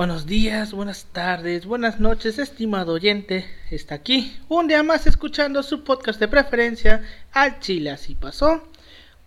[0.00, 3.44] Buenos días, buenas tardes, buenas noches, estimado oyente.
[3.70, 8.62] Está aquí un día más escuchando su podcast de preferencia, Al Chile Así Pasó.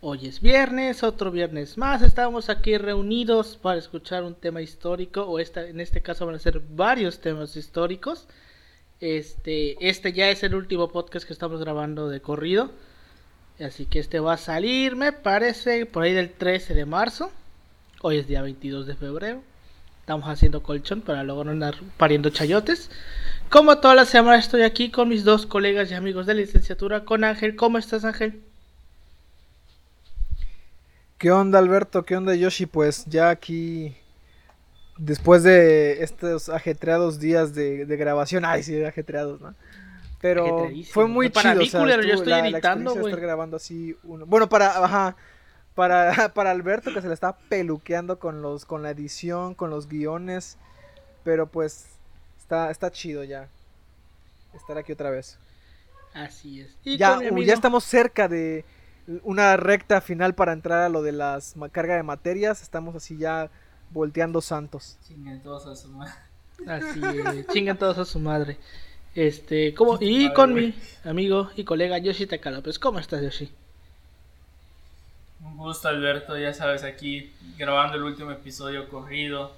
[0.02, 2.02] Hoy es viernes, otro viernes más.
[2.02, 6.40] Estamos aquí reunidos para escuchar un tema histórico, o esta, en este caso van a
[6.40, 8.26] ser varios temas históricos.
[9.00, 12.72] Este, este ya es el último podcast que estamos grabando de corrido.
[13.60, 17.30] Así que este va a salir, me parece, por ahí del 13 de marzo.
[18.02, 19.53] Hoy es día 22 de febrero.
[20.04, 22.92] Estamos haciendo colchón para luego no andar pariendo chayotes.
[23.50, 27.24] Como toda la semana estoy aquí con mis dos colegas y amigos de licenciatura, con
[27.24, 27.56] Ángel.
[27.56, 28.42] ¿Cómo estás, Ángel?
[31.18, 32.04] ¿Qué onda, Alberto?
[32.04, 32.66] ¿Qué onda, Yoshi?
[32.66, 33.96] Pues ya aquí,
[34.98, 39.56] después de estos ajetreados días de, grabación, ay, sí, ajetreados, ¿no?
[40.20, 41.56] Pero fue muy chido.
[41.56, 44.26] Mí, o yo estoy editando, grabando así uno.
[44.26, 45.16] Bueno, para, ajá,
[45.76, 49.88] para, para Alberto que se le está peluqueando con los con la edición, con los
[49.88, 50.58] guiones,
[51.24, 51.88] pero pues
[52.38, 53.48] está está chido ya
[54.54, 55.38] estar aquí otra vez.
[56.14, 56.78] Así es.
[56.84, 58.66] ya, ya estamos cerca de
[59.24, 63.50] una recta final para entrar a lo de las carga de materias, estamos así ya
[63.92, 64.98] volteando santos.
[65.08, 66.14] Chingan todos a su madre.
[66.68, 68.58] Así es, chingan todos a su madre.
[69.16, 73.52] Este, como y con mi amigo y colega Yoshi Takala, pues ¿cómo estás Yoshi?
[75.46, 79.54] Un gusto Alberto, ya sabes, aquí grabando el último episodio corrido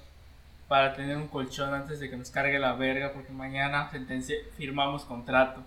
[0.68, 3.88] para tener un colchón antes de que nos cargue la verga porque mañana
[4.56, 5.62] firmamos contrato.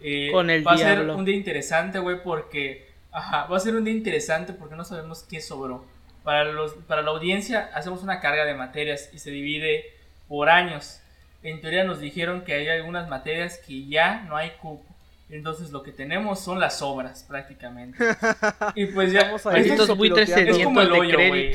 [0.00, 3.76] Eh, Con el va a ser un día interesante, güey, porque ajá, va a ser
[3.76, 5.84] un día interesante porque no sabemos qué sobró.
[6.24, 9.84] Para los para la audiencia hacemos una carga de materias y se divide
[10.26, 11.00] por años.
[11.42, 14.93] En teoría nos dijeron que hay algunas materias que ya no hay cupo
[15.28, 17.98] entonces lo que tenemos son las obras prácticamente.
[18.74, 21.52] Y pues ya Vamos a estos buitres es como el hoyo, güey.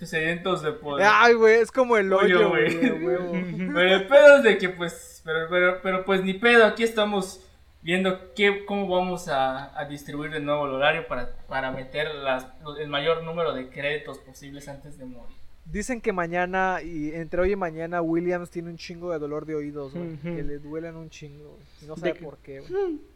[0.00, 1.06] Sedientos de poder.
[1.10, 2.78] Ay, güey, es como el hoyo, güey.
[3.74, 7.44] pero el pedo es de que pues pero, pero, pero pues ni pedo, aquí estamos
[7.82, 12.46] viendo qué, cómo vamos a, a distribuir de nuevo el horario para, para meter las,
[12.78, 15.36] el mayor número de créditos posibles antes de morir.
[15.70, 19.54] Dicen que mañana, y entre hoy y mañana, Williams tiene un chingo de dolor de
[19.54, 20.16] oídos, güey.
[20.16, 23.00] Que le duelen un chingo, No sabe por qué, güey.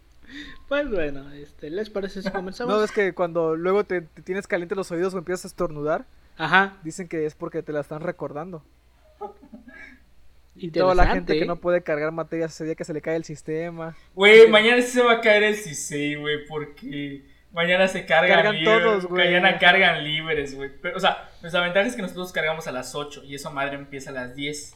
[0.68, 2.72] Pues bueno, este, ¿les parece si comenzamos?
[2.72, 6.06] no, es que cuando luego te, tienes caliente los oídos o empiezas a estornudar,
[6.38, 6.78] Ajá.
[6.84, 8.62] dicen que es porque te la están recordando.
[10.54, 13.16] Y toda la gente que no puede cargar materias ese día que se le cae
[13.16, 13.96] el sistema.
[14.14, 18.64] Güey, mañana sí se va a caer el sistema, güey, porque mañana se cargan, cargan
[18.64, 19.26] todos, güey.
[19.26, 20.70] Mañana cargan libres, güey.
[20.94, 24.10] O sea, nuestra ventaja es que nosotros cargamos a las 8 y esa madre empieza
[24.10, 24.74] a las 10.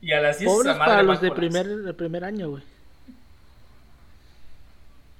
[0.00, 2.62] Y a las 10 Pobres madre para los de primer, de primer año, güey.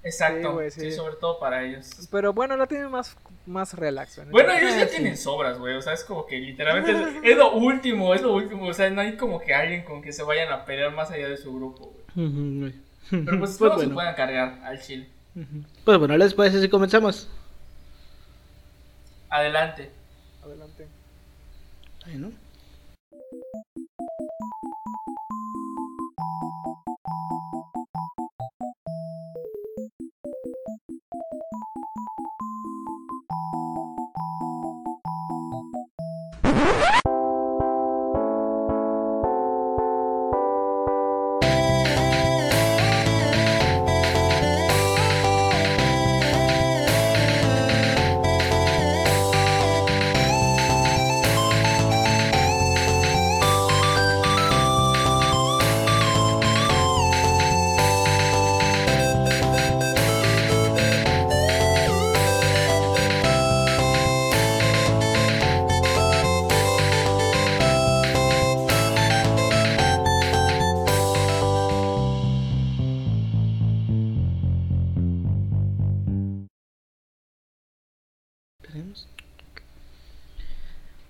[0.05, 2.07] Exacto, sí, sobre todo para ellos.
[2.11, 3.17] Pero bueno, la tienen más,
[3.47, 4.21] más relax.
[4.31, 8.15] Bueno, ellos ya tienen sobras, güey, o sea, es como que literalmente es, lo último,
[8.15, 10.67] es lo último, o sea, no hay como que alguien con que se vayan a
[10.67, 12.75] pelear más allá de su grupo, güey.
[13.11, 15.09] Pero pues, pues se puedan cargar al chile.
[15.85, 17.29] Pues bueno, ¿les parece si comenzamos?
[19.31, 19.91] Adelante.
[20.45, 20.87] Adelante.
[22.07, 22.31] Ahí, ¿no?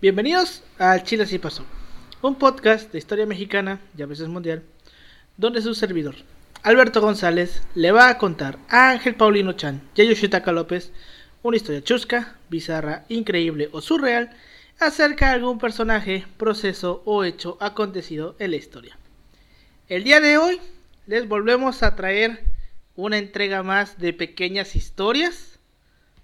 [0.04, 1.64] Bienvenidos al Chile Así Pasó,
[2.20, 4.62] un podcast de historia mexicana y a veces mundial,
[5.38, 6.14] donde su servidor,
[6.62, 10.92] Alberto González, le va a contar a Ángel Paulino Chan y a Yoshitaka López
[11.42, 14.28] una historia chusca, bizarra, increíble o surreal
[14.78, 18.98] acerca de algún personaje, proceso o hecho acontecido en la historia.
[19.88, 20.60] El día de hoy
[21.06, 22.44] les volvemos a traer
[22.94, 25.53] una entrega más de pequeñas historias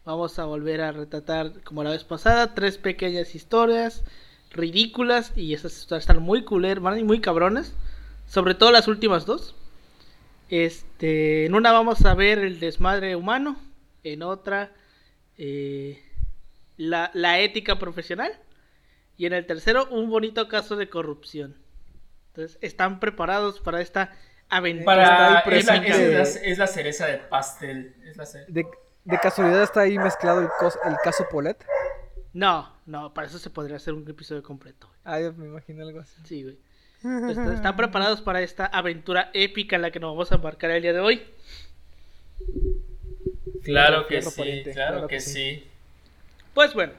[0.05, 4.03] Vamos a volver a retratar, como la vez pasada, tres pequeñas historias
[4.51, 7.73] ridículas y esas historias están muy cooler, y muy cabronas.
[8.27, 9.55] Sobre todo las últimas dos.
[10.49, 13.57] Este, en una vamos a ver el desmadre humano,
[14.03, 14.73] en otra
[15.39, 16.03] eh,
[16.77, 18.33] la, la, ética profesional
[19.17, 21.55] Y en el tercero, un bonito caso de corrupción.
[22.29, 24.13] Entonces, están preparados para esta
[24.49, 25.43] aventura.
[25.45, 27.95] Para, es, la, es la- es la cereza del pastel.
[28.05, 28.67] Es la ce- De,
[29.05, 31.65] de casualidad está ahí mezclado el, cos- el caso Polet.
[32.33, 34.87] No, no, para eso se podría hacer un episodio completo.
[34.89, 34.99] güey.
[35.05, 36.21] Ah, yo me imagino algo así.
[36.25, 36.59] Sí, güey.
[37.03, 40.83] Entonces, están preparados para esta aventura épica en la que nos vamos a embarcar el
[40.83, 41.23] día de hoy.
[43.65, 45.65] Claro que sí, pariente, claro, claro que, que sí.
[46.55, 46.93] Pues bueno,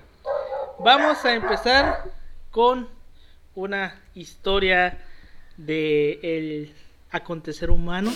[0.79, 2.03] vamos a empezar
[2.51, 2.87] con
[3.55, 4.97] una historia
[5.57, 6.73] de el
[7.11, 8.11] acontecer humano,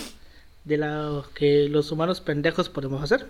[0.63, 3.27] de lo que los humanos pendejos podemos hacer.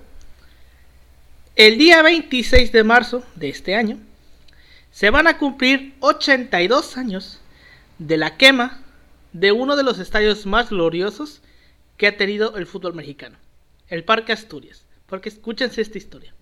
[1.56, 3.98] El día 26 de marzo de este año
[4.92, 7.40] se van a cumplir 82 años
[7.98, 8.82] de la quema
[9.34, 11.42] de uno de los estadios más gloriosos
[11.98, 13.38] que ha tenido el fútbol mexicano,
[13.88, 14.86] el Parque Asturias.
[15.08, 16.34] Porque escúchense esta historia.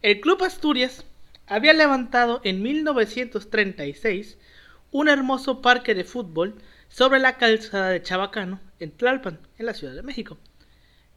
[0.00, 1.04] El Club Asturias
[1.46, 4.38] había levantado en 1936
[4.90, 6.54] un hermoso parque de fútbol
[6.88, 10.38] sobre la calzada de Chabacano, en Tlalpan, en la Ciudad de México,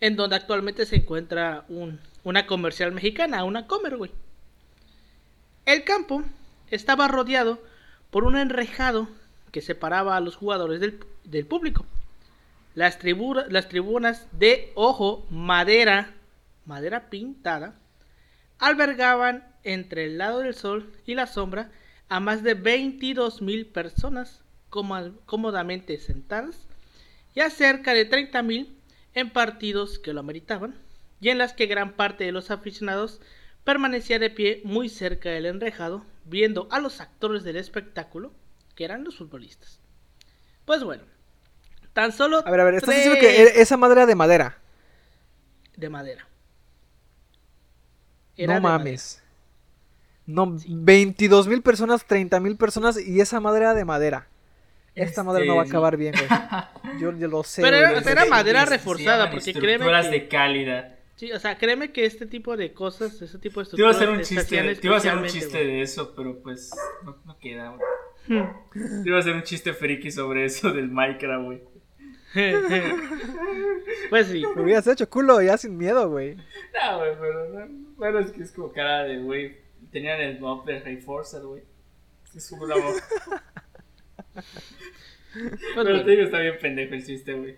[0.02, 4.12] en donde actualmente se encuentra un- una comercial mexicana, una Comer, güey.
[5.66, 6.24] El campo
[6.70, 7.62] estaba rodeado
[8.10, 9.08] por un enrejado
[9.52, 11.86] que separaba a los jugadores del, del público.
[12.76, 16.14] Las, tribuna- las tribunas de ojo, madera,
[16.66, 17.76] madera pintada,
[18.60, 21.72] albergaban entre el lado del sol y la sombra
[22.10, 26.66] a más de 22 mil personas cómo- cómodamente sentadas
[27.36, 28.78] y a cerca de 30 mil
[29.14, 30.76] en partidos que lo ameritaban
[31.22, 33.22] y en las que gran parte de los aficionados
[33.64, 38.34] permanecía de pie muy cerca del enrejado viendo a los actores del espectáculo
[38.76, 39.80] que eran los futbolistas.
[40.66, 41.04] Pues bueno,
[41.94, 44.58] tan solo A ver, a ver, estás diciendo que esa madre era de madera.
[45.78, 46.28] de madera.
[48.38, 48.60] no de madera.
[48.60, 49.24] mames.
[50.26, 54.28] No, 22 mil personas, 30 mil personas y esa madre era de madera.
[54.96, 57.00] Esta madre no va a Este, acabar bien, güey.
[57.00, 57.62] Yo, yo lo sé.
[57.62, 60.96] Pero era- madera reforzada, porque créeme estructuras que- de calidad.
[61.22, 63.92] Sí, o sea, créeme que este tipo de cosas, ese tipo de Te iba a
[63.92, 66.72] hacer un chiste, te iba a hacer un chiste de eso, pero pues
[67.06, 68.42] no, no queda, güey.
[68.74, 69.04] güey.
[69.04, 71.62] Te iba a hacer un chiste friki sobre eso del Minecraft, güey.
[74.10, 74.42] pues sí.
[74.42, 76.38] Lo hubieras hecho culo ya sin miedo, güey.
[76.38, 77.68] No, güey, pero no,
[77.98, 79.60] bueno, es que es como cara de, güey,
[79.92, 81.62] tenían el mob de Reinforcer, güey.
[82.36, 82.96] Es como una mob.
[85.34, 87.56] Pues Pero te digo, está bien pendejo el chiste, güey.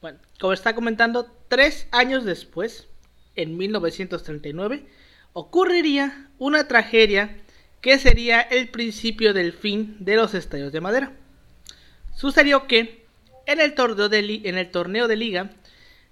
[0.00, 2.86] Bueno, como está comentando, tres años después,
[3.34, 4.86] en 1939,
[5.32, 7.36] ocurriría una tragedia
[7.80, 11.12] que sería el principio del fin de los estadios de madera.
[12.14, 13.06] Sucedió que
[13.46, 14.08] en el torneo
[15.08, 15.50] de, liga,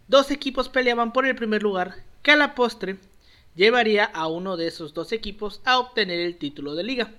[0.09, 2.97] dos equipos peleaban por el primer lugar, que a la postre
[3.55, 7.11] llevaría a uno de esos dos equipos a obtener el título de liga.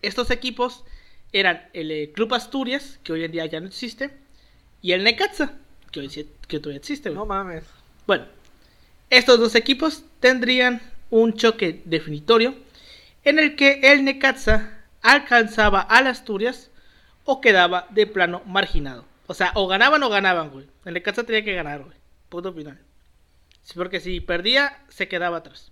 [0.00, 0.84] Estos equipos
[1.32, 4.10] eran el eh, Club Asturias, que hoy en día ya no existe,
[4.80, 5.58] y el Necaxa,
[5.92, 7.10] que, hoy que todavía existe.
[7.10, 7.18] güey.
[7.18, 7.64] No mames.
[8.06, 8.26] Bueno,
[9.10, 12.56] estos dos equipos tendrían un choque definitorio
[13.24, 16.70] en el que el Necaxa alcanzaba al Asturias
[17.24, 19.04] o quedaba de plano marginado.
[19.26, 20.66] O sea, o ganaban o ganaban, güey.
[20.84, 21.96] El Necaxa tenía que ganar, güey.
[22.28, 22.80] Punto final.
[23.74, 25.70] Porque si perdía, se quedaba atrás.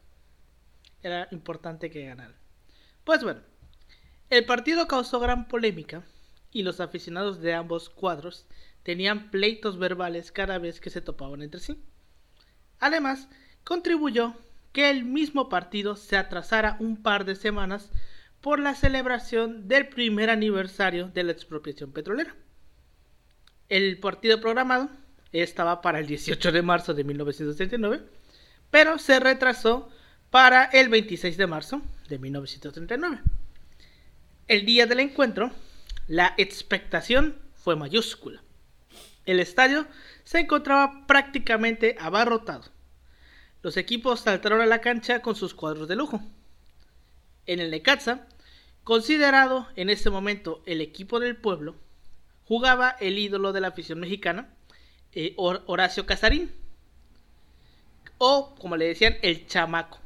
[1.02, 2.34] Era importante que ganara.
[3.04, 3.40] Pues bueno,
[4.28, 6.04] el partido causó gran polémica
[6.52, 8.46] y los aficionados de ambos cuadros
[8.82, 11.78] tenían pleitos verbales cada vez que se topaban entre sí.
[12.78, 13.28] Además,
[13.64, 14.34] contribuyó
[14.72, 17.90] que el mismo partido se atrasara un par de semanas
[18.40, 22.34] por la celebración del primer aniversario de la expropiación petrolera.
[23.68, 24.88] El partido programado
[25.32, 28.02] estaba para el 18 de marzo de 1939,
[28.70, 29.90] pero se retrasó
[30.30, 33.20] para el 26 de marzo de 1939.
[34.48, 35.50] El día del encuentro,
[36.08, 38.42] la expectación fue mayúscula.
[39.26, 39.86] El estadio
[40.24, 42.64] se encontraba prácticamente abarrotado.
[43.62, 46.20] Los equipos saltaron a la cancha con sus cuadros de lujo.
[47.46, 48.26] En el Necaxa,
[48.84, 51.74] considerado en ese momento el equipo del pueblo,
[52.46, 54.48] jugaba el ídolo de la afición mexicana,
[55.12, 56.50] eh, Hor- Horacio Casarín,
[58.18, 59.98] o como le decían, el chamaco.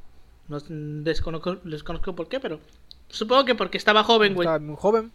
[0.49, 2.61] No desconozco por qué, pero
[3.09, 4.47] supongo que porque estaba joven, güey.
[4.47, 5.13] Estaba muy joven.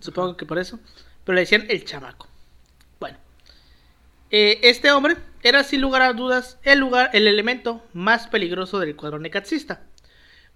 [0.00, 0.78] Supongo que por eso.
[1.24, 2.28] Pero le decían el chamaco.
[4.36, 8.96] Eh, este hombre era sin lugar a dudas el lugar, el elemento más peligroso del
[8.96, 9.84] cuadro necaxista.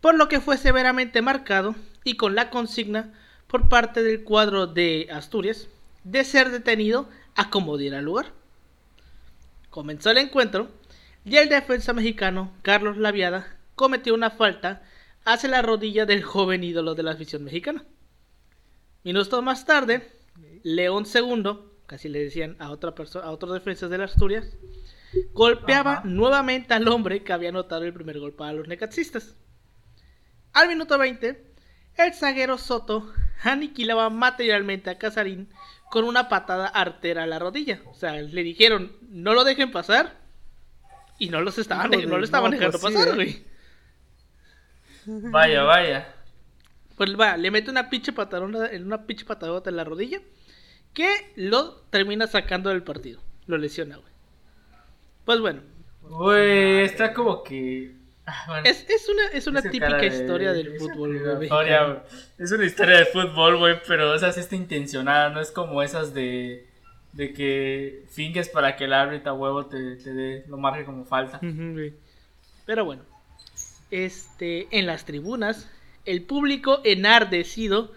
[0.01, 3.15] Por lo que fue severamente marcado y con la consigna
[3.47, 5.69] por parte del cuadro de Asturias
[6.03, 8.33] de ser detenido a como diera lugar.
[9.71, 10.73] Comenzó el encuentro
[11.25, 14.83] y el defensa mexicano Carlos Laviada cometió una falta
[15.25, 17.85] hacia la rodilla del joven ídolo de la afición mexicana.
[19.05, 20.11] Minutos más tarde,
[20.65, 24.57] León II, casi le decían a otra persona, a otros defensas de las Asturias,
[25.33, 26.03] golpeaba Ajá.
[26.05, 29.35] nuevamente al hombre que había anotado el primer gol para los necaxistas.
[30.53, 31.45] Al minuto 20,
[31.97, 33.11] el zaguero Soto
[33.43, 35.49] aniquilaba materialmente a Casarín
[35.91, 37.81] con una patada artera a la rodilla.
[37.87, 40.19] O sea, le dijeron, no lo dejen pasar.
[41.19, 43.15] Y no los estaban, no lo estaban no, dejando pues sí, pasar, ¿eh?
[43.15, 43.45] güey.
[45.31, 46.15] Vaya, vaya.
[46.97, 50.21] Pues va, le mete una pinche patadona, en una pinche patadota en la rodilla.
[50.95, 53.21] Que lo termina sacando del partido.
[53.47, 54.13] Lo lesiona, güey.
[55.25, 55.63] Pues bueno,
[56.03, 57.93] Güey, está como que.
[58.27, 58.63] Ah, bueno.
[58.69, 61.45] es, es una, es una típica de- historia del fútbol, güey.
[61.45, 62.03] historia.
[62.39, 66.15] Es una historia de fútbol, güey, pero esa sí está intencionada, no es como esas
[66.15, 66.67] de.
[67.13, 71.05] De que finges para que el árbitro a huevo te, te dé, lo marque como
[71.07, 71.41] falta.
[72.67, 73.03] Pero bueno,
[73.91, 75.71] este, en las tribunas,
[76.05, 77.93] el público enardecido,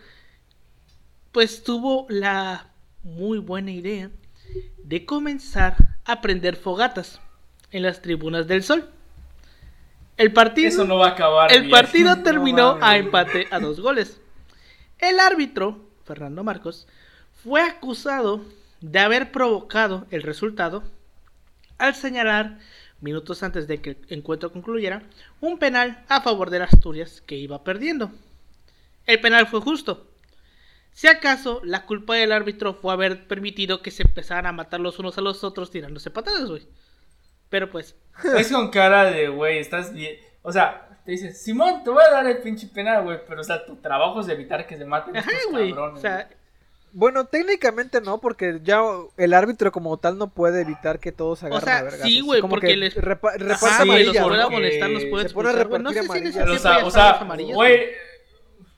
[1.34, 2.71] pues tuvo la
[3.04, 4.10] muy buena idea
[4.84, 7.20] de comenzar a prender fogatas
[7.72, 8.90] en las tribunas del sol.
[10.18, 11.52] El partido, Eso no va a acabar.
[11.52, 11.72] el bien.
[11.72, 14.20] partido terminó a empate a dos goles.
[15.00, 16.88] El árbitro, Fernando Marcos,
[17.44, 18.42] fue acusado
[18.82, 20.84] de haber provocado el resultado
[21.78, 22.60] al señalar,
[23.00, 25.02] minutos antes de que el encuentro concluyera,
[25.40, 28.12] un penal a favor de las Asturias que iba perdiendo.
[29.08, 30.08] El penal fue justo.
[31.02, 35.00] Si acaso la culpa del árbitro fue haber permitido que se empezaran a matar los
[35.00, 36.68] unos a los otros tirándose patadas, güey.
[37.50, 37.96] Pero pues,
[38.38, 40.18] Es con cara de, güey, estás bien.
[40.44, 43.18] O sea, te dice, Simón, te voy a dar el pinche penal, güey.
[43.28, 45.98] Pero, o sea, tu trabajo es evitar que se maten ajá, estos cabrones.
[45.98, 46.30] O sea,
[46.92, 48.84] Bueno, técnicamente no, porque ya
[49.18, 52.22] el árbitro como tal no puede evitar que todos se O agarren sea, a sí,
[52.22, 55.50] güey, porque que les- repa- reparte sí, amarilla, los puede molestar, los puede se pone
[55.50, 55.82] a güey.
[55.82, 58.11] No sé repartir si o sea, o güey.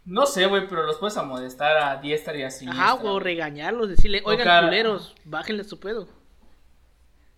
[0.05, 2.83] No sé, güey, pero los puedes amonestar a diestra y a siniestra.
[2.83, 6.07] Ajá, güey, o regañarlos, decirle, oigan, culeros, bájenle su pedo.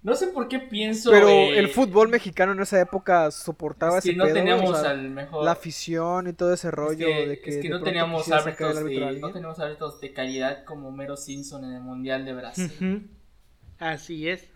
[0.01, 1.09] No sé por qué pienso.
[1.09, 4.69] Pero eh, el fútbol mexicano en esa época soportaba es que ese no pedo, teníamos
[4.69, 5.43] o sea, al mejor.
[5.43, 8.31] la afición y todo ese rollo es que, de que, es que de no teníamos
[8.31, 12.23] árbitros árbitro a de, no teníamos árbitros de calidad como Mero Simpson en el Mundial
[12.23, 13.09] de Brasil.
[13.79, 14.47] Así es.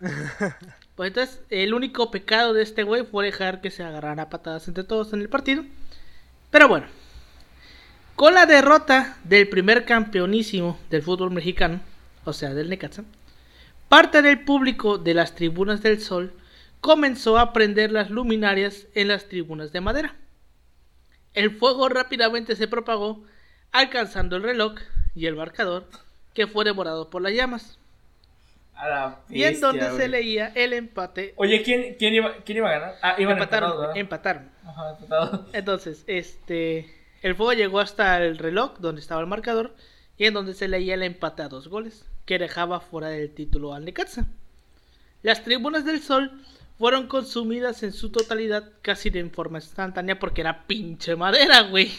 [0.96, 4.68] Pues entonces, el único pecado de este güey fue dejar que se agarraran a patadas
[4.68, 5.64] entre todos en el partido.
[6.50, 6.88] Pero bueno,
[8.20, 11.80] con la derrota del primer campeonísimo del fútbol mexicano,
[12.26, 13.02] o sea, del Necaxa,
[13.88, 16.34] parte del público de las tribunas del Sol
[16.82, 20.16] comenzó a prender las luminarias en las tribunas de madera.
[21.32, 23.24] El fuego rápidamente se propagó,
[23.72, 24.74] alcanzando el reloj
[25.14, 25.86] y el marcador,
[26.34, 27.78] que fue devorado por las llamas.
[28.74, 31.32] A la Y en donde se leía el empate.
[31.36, 32.94] Oye, ¿quién, quién, iba, ¿quién iba a ganar?
[33.00, 34.50] Ah, iban empataron, empataron.
[34.66, 35.40] Ajá, empatados.
[35.54, 36.99] Entonces, este.
[37.22, 39.74] El fuego llegó hasta el reloj donde estaba el marcador.
[40.16, 42.04] Y en donde se leía el empate a dos goles.
[42.26, 44.26] Que dejaba fuera del título al Necaxa.
[45.22, 46.30] Las tribunas del sol
[46.78, 51.90] fueron consumidas en su totalidad casi de forma instantánea porque era pinche madera, güey.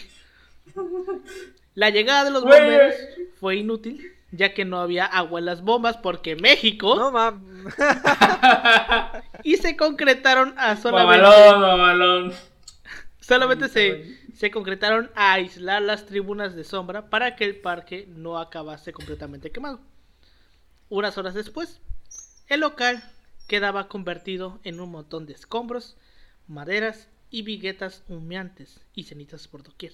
[1.74, 2.60] La llegada de los Güey.
[2.60, 2.94] bomberos
[3.40, 7.64] fue inútil, ya que no había agua en las bombas porque México No, mam.
[9.42, 12.32] y se concretaron a solamente Mamalón, mamalón.
[13.20, 18.38] Solamente se, se concretaron a aislar las tribunas de sombra para que el parque no
[18.40, 19.78] acabase completamente quemado.
[20.88, 21.80] Unas horas después,
[22.48, 23.04] el local
[23.46, 25.96] quedaba convertido en un montón de escombros,
[26.48, 29.92] maderas y viguetas humeantes y cenizas por doquier.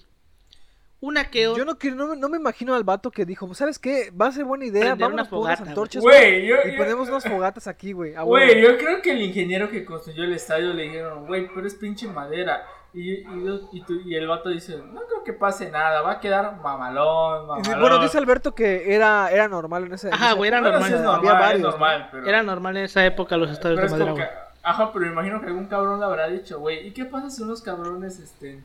[1.03, 3.79] Una que Yo no, quiero- no, me- no me imagino al vato que dijo, ¿sabes
[3.79, 4.11] qué?
[4.11, 7.23] Va a ser buena idea, por unas fogata, antorchas Güey, yo, y yo- ponemos unas
[7.25, 8.15] fogatas aquí, güey.
[8.15, 8.61] a Güey, huevo".
[8.71, 12.09] yo creo que el ingeniero que construyó el estadio le dijeron, güey, pero es pinche
[12.09, 12.67] madera.
[12.95, 16.21] Y, y, y tú- y el vato dice, no creo que pase nada, va a
[16.21, 17.81] quedar mamalón, mamalón.
[17.81, 20.89] Bueno, dice Alberto que era, era normal en Ajá, esa güey, era época, Bueno, normal.
[20.89, 21.71] sí es normal, había es varios, ¿no?
[21.71, 22.27] normal, pero...
[22.27, 24.31] Era normal en esa época los estadios pero de es madera.
[24.31, 24.49] que-.
[24.63, 27.61] Ajá, pero imagino que algún cabrón le habrá dicho, güey, ¿y qué pasa si unos
[27.63, 28.61] cabrones, este,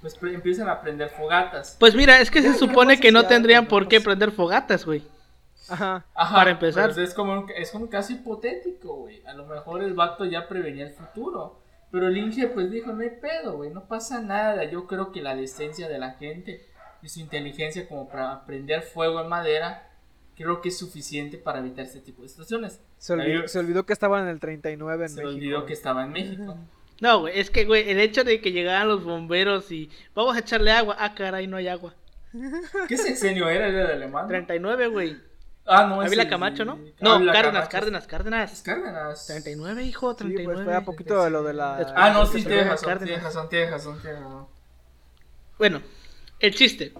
[0.00, 1.76] pues empiezan a prender fogatas?
[1.78, 4.04] Pues mira, es que se ¿qué supone que no tendrían por qué pasa?
[4.10, 5.02] prender fogatas, güey.
[5.70, 6.04] Ajá.
[6.14, 6.86] Ajá, Para empezar.
[6.86, 9.22] pues es como un, es como un caso hipotético, güey.
[9.26, 11.56] A lo mejor el vato ya prevenía el futuro.
[11.90, 14.64] Pero el Inge pues dijo, no hay pedo, güey, no pasa nada.
[14.64, 16.66] Yo creo que la decencia de la gente
[17.02, 19.90] y su inteligencia como para prender fuego en madera,
[20.36, 22.80] creo que es suficiente para evitar este tipo de situaciones.
[22.98, 25.28] Se olvidó, se que estaban en el 39 en Se México.
[25.34, 26.58] olvidó que estaba en México.
[27.00, 30.40] No, güey, es que, güey, el hecho de que llegaran los bomberos y vamos a
[30.40, 30.96] echarle agua.
[30.98, 31.94] Ah, caray, no hay agua.
[32.88, 33.68] ¿Qué sexenio era?
[33.68, 34.26] ¿Era de alemán?
[34.26, 35.16] 39, güey.
[35.68, 36.72] Ah, no, Ávila Camacho, ¿no?
[36.72, 37.70] Ávila No, Cárdenas, Camacho.
[37.70, 38.62] Cárdenas, Es Cárdenas.
[38.62, 39.26] Cárdenas.
[39.26, 40.54] 39, hijo, Sí, 39.
[40.54, 41.76] pues fue a poquito de lo de la...
[41.76, 43.06] Después- Ah, no, sí, tienes de razón, Cárdenas.
[43.08, 43.70] tienes razón, tienes
[44.22, 44.46] razón.
[45.58, 45.82] Bueno,
[46.40, 46.92] el chiste.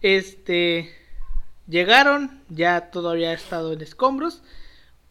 [0.00, 0.94] Este.
[1.68, 4.42] Llegaron, ya todavía ha estado en escombros.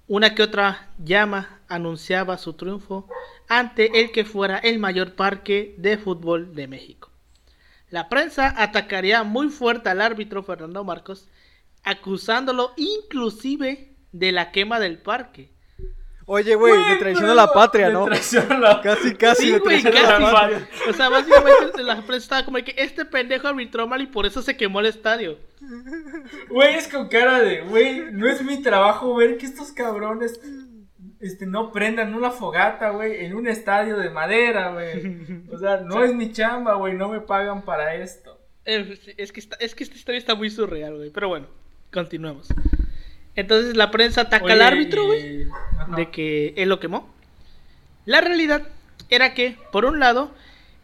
[0.07, 3.07] Una que otra llama anunciaba su triunfo
[3.47, 7.09] ante el que fuera el mayor parque de fútbol de México.
[7.89, 11.29] La prensa atacaría muy fuerte al árbitro Fernando Marcos,
[11.83, 15.51] acusándolo inclusive de la quema del parque.
[16.27, 18.05] Oye, güey, me traicionó la patria, Me ¿no?
[18.05, 20.33] traicionó la- Casi, casi Sí, me güey, traicionó la casi.
[20.33, 20.69] patria.
[20.89, 24.25] O sea, básicamente la prensa estaba como de que este pendejo arbitró mal y por
[24.25, 25.39] eso se quemó el estadio.
[26.49, 30.39] Güey, es con cara de, güey, no es mi trabajo ver que estos cabrones
[31.19, 35.45] este, no prendan una fogata, güey, en un estadio de madera, güey.
[35.51, 38.39] O sea, no es mi chamba, güey, no me pagan para esto.
[38.65, 41.09] Eh, Es que, está- es que esta historia está muy surreal, güey.
[41.09, 41.47] Pero bueno,
[41.91, 42.47] continuemos.
[43.35, 45.47] Entonces la prensa ataca al Oye, árbitro, güey.
[45.95, 47.09] de que él lo quemó.
[48.05, 48.63] La realidad
[49.09, 50.31] era que, por un lado,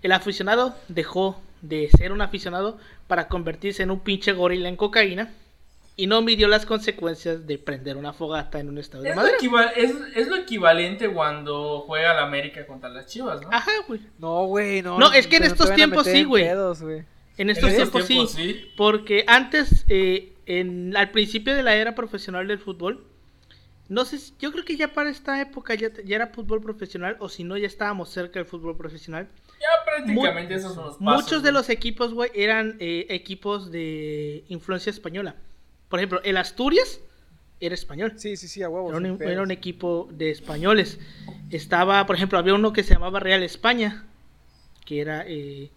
[0.03, 5.31] el aficionado dejó de ser un aficionado para convertirse en un pinche gorila en cocaína
[5.95, 9.51] y no midió las consecuencias de prender una fogata en un estadio de Es lo,
[9.51, 9.71] madera.
[9.75, 13.49] es, es lo equivalente cuando juega la América contra las Chivas, ¿no?
[13.51, 14.01] Ajá, güey.
[14.19, 14.99] No, güey, no.
[14.99, 16.45] No, es que en estos tiempos sí, güey.
[17.37, 18.71] En estos esos tiempos, sí.
[18.77, 23.05] Porque antes, eh, en, al principio de la era profesional del fútbol,
[23.89, 27.15] no sé, si- yo creo que ya para esta época ya, ya era fútbol profesional,
[27.19, 29.27] o si no, ya estábamos cerca del fútbol profesional.
[29.61, 31.23] Ya prácticamente esos son los pasos.
[31.23, 31.53] Muchos de güey.
[31.53, 35.35] los equipos, güey, eran eh, equipos de influencia española.
[35.89, 36.99] Por ejemplo, el Asturias
[37.59, 38.13] era español.
[38.17, 38.89] Sí, sí, sí, a huevos.
[38.89, 40.99] Era un, era un equipo de españoles.
[41.49, 44.05] Estaba, por ejemplo, había uno que se llamaba Real España,
[44.85, 45.71] que era eh,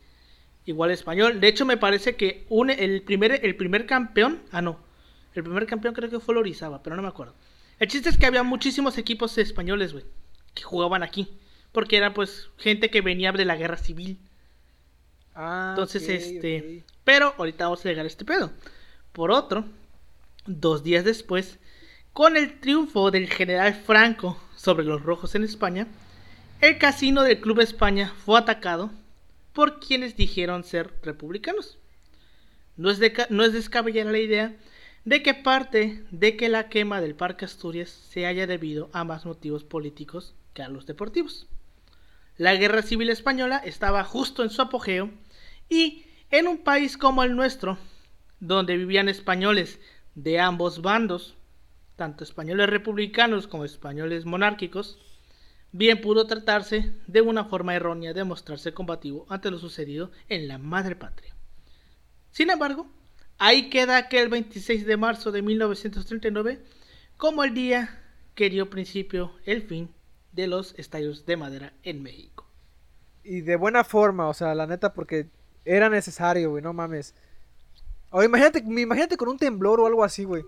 [0.70, 1.40] igual español.
[1.40, 4.80] De hecho, me parece que un, el, primer, el primer campeón, ah, no,
[5.34, 7.34] el primer campeón creo que fue Lorizaba, pero no me acuerdo.
[7.78, 10.04] El chiste es que había muchísimos equipos españoles, güey,
[10.54, 11.28] que jugaban aquí,
[11.72, 14.18] porque era pues gente que venía de la guerra civil.
[15.34, 16.84] Ah, Entonces, este.
[17.04, 18.50] Pero ahorita vamos a llegar a este pedo.
[19.12, 19.64] Por otro,
[20.46, 21.58] dos días después,
[22.12, 25.86] con el triunfo del general Franco sobre los rojos en España,
[26.60, 28.90] el casino del Club España fue atacado
[29.52, 31.78] por quienes dijeron ser republicanos.
[32.76, 33.10] No es, de,
[33.52, 34.56] descabellar la idea
[35.04, 39.26] de que parte de que la quema del Parque Asturias se haya debido a más
[39.26, 41.46] motivos políticos que a los deportivos.
[42.36, 45.10] La guerra civil española estaba justo en su apogeo
[45.68, 47.76] y en un país como el nuestro,
[48.38, 49.78] donde vivían españoles
[50.14, 51.34] de ambos bandos,
[51.96, 54.98] tanto españoles republicanos como españoles monárquicos,
[55.72, 60.58] bien pudo tratarse de una forma errónea de mostrarse combativo ante lo sucedido en la
[60.58, 61.34] madre patria.
[62.30, 62.86] Sin embargo,
[63.38, 66.62] ahí queda aquel 26 de marzo de 1939
[67.16, 68.00] como el día
[68.34, 69.90] que dio principio el fin
[70.32, 72.46] de los estadios de madera en México.
[73.22, 75.28] Y de buena forma, o sea, la neta, porque
[75.64, 77.14] era necesario, güey, no mames.
[78.10, 80.42] O imagínate, imagínate con un temblor o algo así, güey.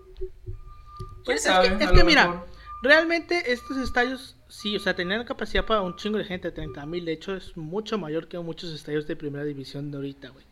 [1.23, 1.77] ¿Quién es sabe?
[1.77, 2.43] que, es mira.
[2.83, 7.05] Realmente estos estadios, sí, o sea, tenían capacidad para un chingo de gente, 30 mil,
[7.05, 10.45] de hecho es mucho mayor que muchos estadios de primera división de ahorita, güey.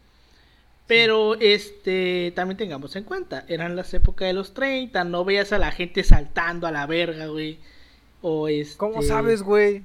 [0.88, 5.58] Pero, este, también tengamos en cuenta, eran las épocas de los 30, no veías a
[5.58, 7.60] la gente saltando a la verga, güey.
[8.22, 8.78] O este...
[8.78, 9.84] ¿Cómo sabes, güey?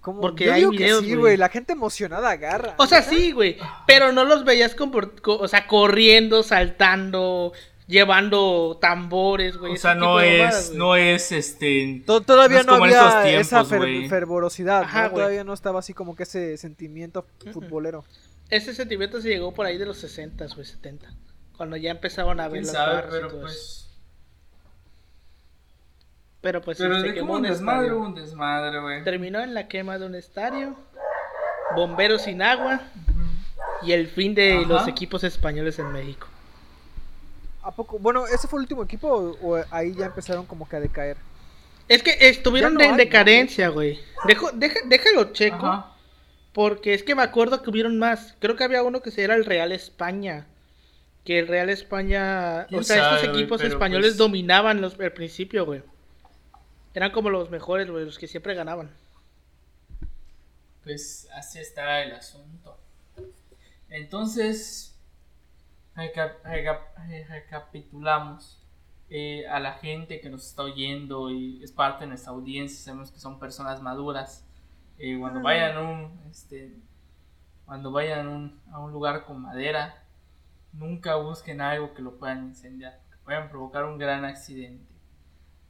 [0.00, 0.20] ¿Cómo?
[0.20, 1.36] Porque Yo hay digo que videos, sí, güey.
[1.36, 2.74] La gente emocionada agarra.
[2.78, 7.52] O sea, sí, güey, pero no los veías compor- co- o sea, corriendo, saltando,
[7.88, 9.72] llevando tambores, güey.
[9.72, 10.78] O sea, tipo no es, mamadas, güey.
[10.78, 12.02] no es este.
[12.06, 14.08] To- Todavía No es no, había tiempos, esa fer- güey.
[14.08, 15.10] fervorosidad, Ajá, ¿no?
[15.10, 15.22] güey.
[15.22, 18.04] Todavía no estaba así como que ese sentimiento futbolero.
[18.50, 21.08] Ese sentimiento se llegó por ahí de los 60 o 70.
[21.56, 22.94] Cuando ya empezaban a ver ¿Quién las sabe?
[22.94, 23.40] barras y Pero eso.
[23.40, 23.84] pues.
[26.40, 29.02] Pero pues Pero se de que quemó hubo un desmadre, un desmadre, güey.
[29.02, 30.76] Terminó en la quema de un estadio,
[31.74, 32.80] bomberos sin agua
[33.82, 34.68] y el fin de Ajá.
[34.68, 36.27] los equipos españoles en México.
[37.62, 37.98] ¿A poco?
[37.98, 41.16] Bueno, ¿ese fue el último equipo o, o ahí ya empezaron como que a decaer?
[41.88, 43.98] Es que estuvieron Ya no de- hay, en decadencia, güey.
[44.26, 45.66] Dejo- deja- déjalo checo.
[45.66, 45.92] Ajá.
[46.52, 48.34] Porque es que me acuerdo que hubieron más.
[48.40, 50.46] Creo que había uno que se era el Real España.
[51.24, 52.62] Que el Real España.
[52.64, 55.82] O ¿Quién sea, sabe, estos equipos españoles pues- dominaban los, al principio, güey.
[56.94, 58.90] Eran como los mejores, güey, los que siempre ganaban.
[60.84, 62.76] Pues así está el asunto.
[63.90, 64.87] Entonces,
[65.98, 66.94] reca- reca-
[67.28, 68.64] recapitulamos
[69.10, 72.78] eh, a la gente que nos está oyendo y es parte de nuestra audiencia.
[72.84, 74.46] Sabemos que son personas maduras.
[74.98, 76.76] Eh, cuando vayan a un, este,
[77.64, 80.04] cuando vayan a un, a un lugar con madera,
[80.72, 84.86] nunca busquen algo que lo puedan incendiar, que puedan provocar un gran accidente.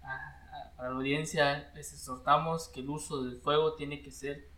[0.02, 4.48] Ah, para la audiencia les exhortamos que el uso del fuego tiene que ser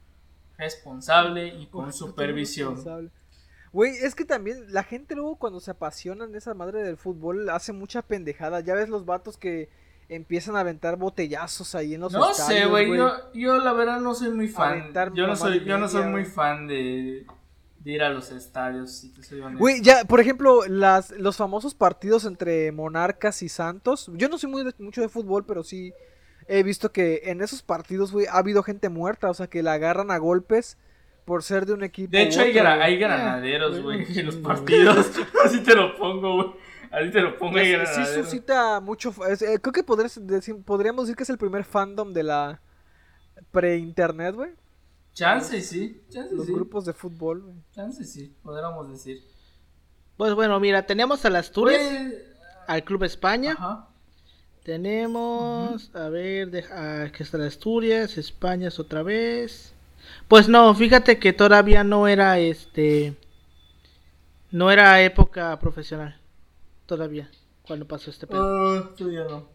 [0.56, 2.74] responsable y con supervisión.
[3.72, 7.48] Güey, es que también la gente luego cuando se apasiona en esa madre del fútbol
[7.50, 8.61] hace mucha pendejada.
[8.61, 9.68] Ya ves los vatos que
[10.09, 12.96] empiezan a aventar botellazos ahí en los No estadios, sé, güey.
[12.96, 14.92] Yo, yo la verdad no soy muy fan.
[15.14, 17.24] Yo no soy, yo no soy muy fan de,
[17.78, 19.61] de ir a los estadios, si te soy honesto.
[19.61, 24.11] Güey, ya, por ejemplo, las, los famosos partidos entre Monarcas y Santos.
[24.14, 25.92] Yo no soy muy de- mucho de fútbol, pero sí
[26.48, 29.30] he visto que en esos partidos, güey, ha habido gente muerta.
[29.30, 30.76] O sea, que la agarran a golpes
[31.31, 32.11] por ser de un equipo.
[32.11, 32.87] De hecho, u hay, otro, gra- güey.
[32.88, 35.07] hay granaderos, güey, en los partidos.
[35.45, 36.49] Así te lo pongo, güey.
[36.90, 39.14] Así te lo pongo, hay Sí, sí suscita mucho.
[39.29, 42.61] eh, creo que podrías decir- podríamos decir que es el primer fandom de la
[43.53, 44.51] pre-internet, güey.
[45.12, 46.03] Chance, sí.
[46.11, 46.53] Chance, Los sí.
[46.53, 47.55] grupos de fútbol, güey.
[47.77, 48.35] Chance, sí.
[48.43, 49.23] Podríamos decir.
[50.16, 52.14] Pues bueno, mira, tenemos al Asturias, Pues,
[52.66, 53.53] al Club España.
[53.53, 53.87] Ajá.
[54.64, 59.75] Tenemos, a ver, deja, aquí está el Asturias, España es otra vez.
[60.29, 63.16] Pues no, fíjate que todavía no era este,
[64.51, 66.20] no era época profesional,
[66.87, 67.31] todavía,
[67.62, 68.90] cuando pasó este pedo.
[68.96, 69.49] Tú ya no.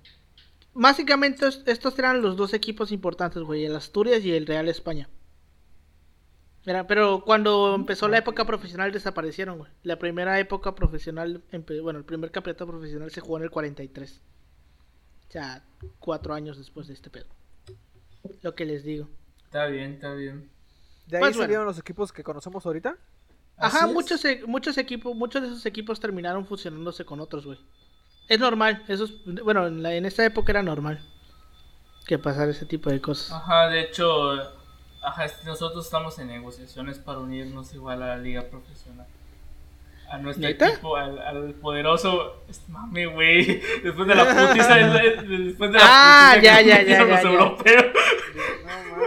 [0.74, 5.10] Básicamente es- estos eran los dos equipos importantes, güey, el Asturias y el Real España.
[6.66, 9.72] Era, pero cuando empezó la época profesional desaparecieron, güey.
[9.84, 11.44] La primera época profesional,
[11.84, 14.20] bueno, el primer campeonato profesional se jugó en el 43.
[15.30, 15.64] O sea,
[16.00, 17.28] cuatro años después de este pedo.
[18.42, 19.08] Lo que les digo.
[19.56, 20.50] Está bien, está bien.
[21.08, 21.44] De ahí Pues bueno.
[21.46, 22.98] salieron los equipos que conocemos ahorita.
[23.58, 27.58] Ajá, muchos, e- muchos equipos, muchos de esos equipos terminaron fusionándose con otros, güey.
[28.28, 29.14] Es normal, eso es,
[29.46, 31.00] bueno, en, la- en esta época era normal
[32.06, 33.32] que pasara ese tipo de cosas.
[33.32, 34.34] Ajá, de hecho,
[35.02, 39.08] ajá, nosotros estamos en negociaciones para unirnos igual a la liga profesional.
[40.12, 40.68] A nuestro ¿Neta?
[40.68, 42.44] equipo, al, al poderoso.
[42.68, 43.62] Mami, güey.
[43.84, 44.76] Después de la putiza.
[45.24, 47.30] después de la Ah, putiza ya, que ya, ya, ya, los ya.
[47.30, 47.86] europeos.
[48.66, 49.05] No.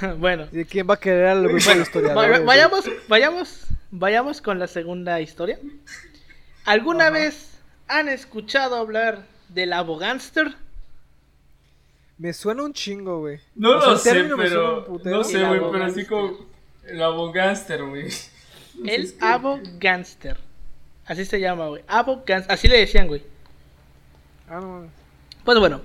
[0.18, 2.44] bueno, ¿Y quién va a querer al grupo de historiadores?
[2.44, 5.58] vayamos, vayamos, vayamos con la segunda historia.
[6.64, 7.14] ¿Alguna Ajá.
[7.14, 10.54] vez han escuchado hablar del abogánster?
[12.16, 13.40] Me suena un chingo, güey.
[13.54, 15.00] No O sea, lo sé, pero.
[15.04, 16.38] No sé, güey, pero así como.
[16.86, 18.08] El abogánster, güey.
[18.86, 20.38] El abogánster.
[21.06, 21.82] Así se llama, güey.
[21.86, 22.52] Abogánster.
[22.52, 23.22] Así le decían, güey.
[24.48, 24.86] Ah, no.
[25.44, 25.80] Pues bueno,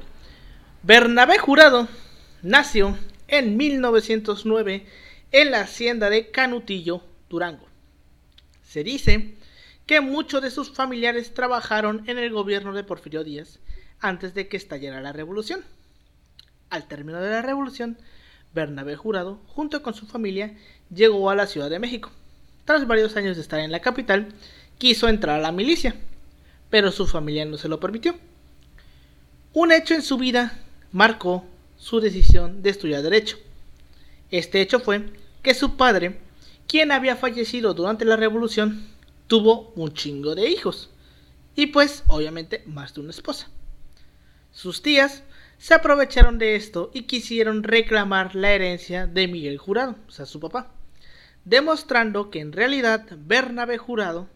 [0.84, 1.88] Bernabé Jurado
[2.42, 2.98] nació
[3.30, 4.86] en 1909
[5.32, 7.68] en la hacienda de Canutillo, Durango.
[8.64, 9.36] Se dice
[9.86, 13.60] que muchos de sus familiares trabajaron en el gobierno de Porfirio Díaz
[14.00, 15.64] antes de que estallara la revolución.
[16.70, 17.98] Al término de la revolución,
[18.54, 20.56] Bernabé Jurado, junto con su familia,
[20.94, 22.12] llegó a la Ciudad de México.
[22.66, 24.34] Tras varios años de estar en la capital,
[24.78, 25.96] quiso entrar a la milicia,
[26.70, 28.16] pero su familia no se lo permitió.
[29.54, 30.54] Un hecho en su vida
[30.92, 31.46] marcó
[31.80, 33.38] su decisión de estudiar derecho.
[34.30, 35.12] Este hecho fue
[35.42, 36.20] que su padre,
[36.68, 38.86] quien había fallecido durante la revolución,
[39.26, 40.92] tuvo un chingo de hijos
[41.56, 43.50] y pues obviamente más de una esposa.
[44.52, 45.24] Sus tías
[45.58, 50.40] se aprovecharon de esto y quisieron reclamar la herencia de Miguel Jurado, o sea, su
[50.40, 50.74] papá,
[51.46, 54.28] demostrando que en realidad Bernabé Jurado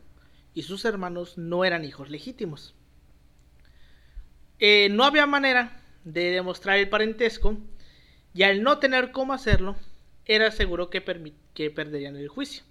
[0.53, 2.73] y sus hermanos no eran hijos legítimos.
[4.59, 7.57] Eh, no había manera de demostrar el parentesco
[8.33, 9.75] y al no tener cómo hacerlo,
[10.25, 11.03] era seguro que,
[11.53, 12.63] que perderían el juicio.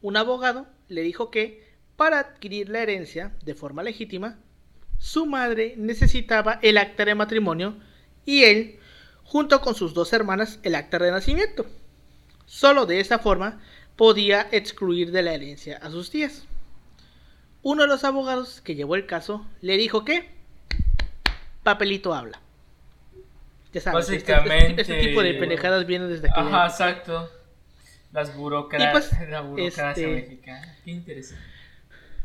[0.00, 4.38] Un abogado le dijo que para adquirir la herencia de forma legítima,
[4.98, 7.76] su madre necesitaba el acta de matrimonio
[8.24, 8.78] y él,
[9.24, 11.66] junto con sus dos hermanas, el acta de nacimiento.
[12.46, 13.60] Solo de esa forma
[13.96, 16.46] podía excluir de la herencia a sus tías.
[17.62, 20.37] Uno de los abogados que llevó el caso le dijo que
[21.72, 22.40] papelito habla.
[23.74, 27.30] Ya sabes, este- este, Básicamente- este tipo de pendejadas vienen desde aquella Ajá, exacto.
[28.10, 28.92] Las burocracias.
[29.18, 30.76] Pues, la burocracia este- mexicana.
[30.82, 31.44] Qué interesante.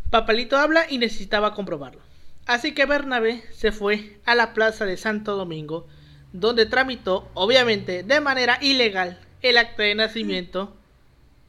[0.09, 1.99] Papelito habla y necesitaba comprobarlo.
[2.45, 5.87] Así que Bernabé se fue a la plaza de Santo Domingo,
[6.31, 10.73] donde tramitó, obviamente de manera ilegal, el acta de nacimiento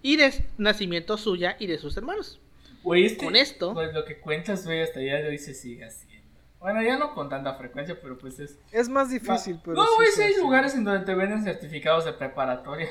[0.02, 2.40] y de nacimiento suya y de sus hermanos.
[2.82, 6.23] Güey, este, Con esto- Pues lo que cuentas, güey, hasta de hoy se sigue haciendo.
[6.64, 8.58] Bueno, ya no con tanta frecuencia, pero pues es.
[8.72, 9.76] Es más difícil, pero.
[9.76, 12.88] no, güey, sí hay lugares en donde te venden certificados de preparatoria.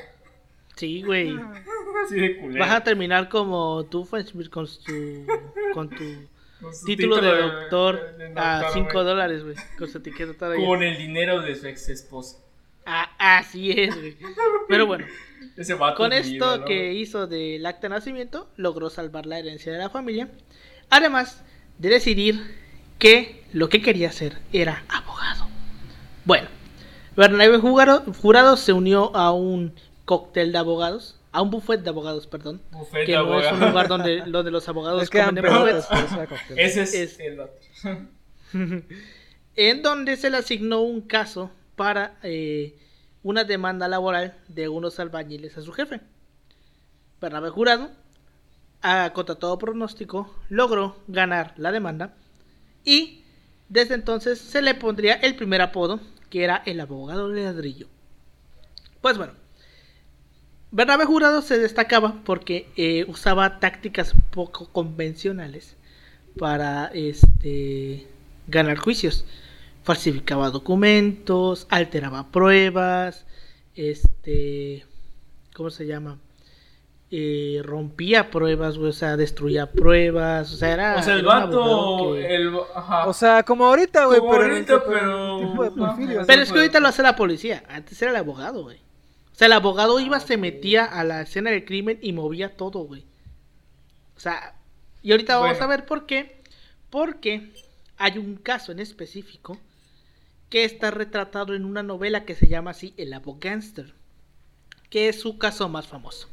[0.76, 1.36] Sí, güey.
[2.04, 2.64] Así de culero.
[2.64, 5.26] Vas a terminar como tú, Frenchmir, con tu,
[5.74, 6.04] con tu
[6.60, 9.04] Con título de doctor de a doctor, 5 güey.
[9.04, 9.56] dólares, güey.
[9.76, 10.64] Con su etiqueta todavía.
[10.64, 12.44] Con el dinero de su ex esposo.
[12.86, 14.16] Ah, así es, güey.
[14.68, 15.04] Pero bueno.
[15.56, 16.64] Ese vato Con es esto vida, ¿no?
[16.64, 20.28] que hizo del acta de nacimiento, logró salvar la herencia de la familia.
[20.90, 21.44] Además
[21.78, 22.63] de decidir
[22.98, 25.46] que lo que quería hacer era abogado.
[26.24, 26.48] Bueno,
[27.16, 32.28] Bernabé Jurado, Jurado se unió a un cóctel de abogados a un buffet de abogados,
[32.28, 33.68] perdón, Buffet que de no es un abogados.
[33.70, 35.88] lugar donde, donde los abogados Es que comen pelotas.
[36.54, 37.58] Ese es, Es- el otro.
[39.56, 42.78] en donde se le asignó un caso para eh,
[43.24, 46.00] una demanda laboral de unos albañiles a su jefe.
[47.20, 47.90] Bernabé Jurado,
[48.82, 52.14] a contra todo pronóstico, logró ganar la demanda
[52.84, 53.22] y
[53.68, 57.88] desde entonces se le pondría el primer apodo, que era el abogado de ladrillo.
[59.00, 59.34] Pues bueno,
[60.70, 65.76] Bernabé Jurado se destacaba porque eh, usaba tácticas poco convencionales
[66.38, 68.06] para este
[68.48, 69.24] ganar juicios.
[69.82, 73.26] Falsificaba documentos, alteraba pruebas,
[73.76, 74.84] este,
[75.54, 76.18] ¿cómo se llama?
[77.16, 82.14] Eh, rompía pruebas, güey, o sea, destruía pruebas, o sea, era, O sea, el vato.
[82.14, 83.06] que- El, ajá.
[83.06, 86.24] O sea, como ahorita, güey, Como pero ahorita, pero- tipo de.
[86.26, 88.78] Pero es que ahorita lo hace la policía, antes era el abogado, güey.
[88.78, 92.80] O sea, el abogado iba, se metía a la escena del crimen y movía todo,
[92.80, 93.04] güey.
[94.16, 94.56] O sea,
[95.02, 95.64] y ahorita vamos Bueno.
[95.64, 96.42] a ver por qué.
[96.90, 97.52] Porque
[97.96, 99.56] hay un caso en específico
[100.50, 103.92] que está retratado en una novela que se llama así El Abogánster,
[104.90, 106.28] que es su caso más famoso.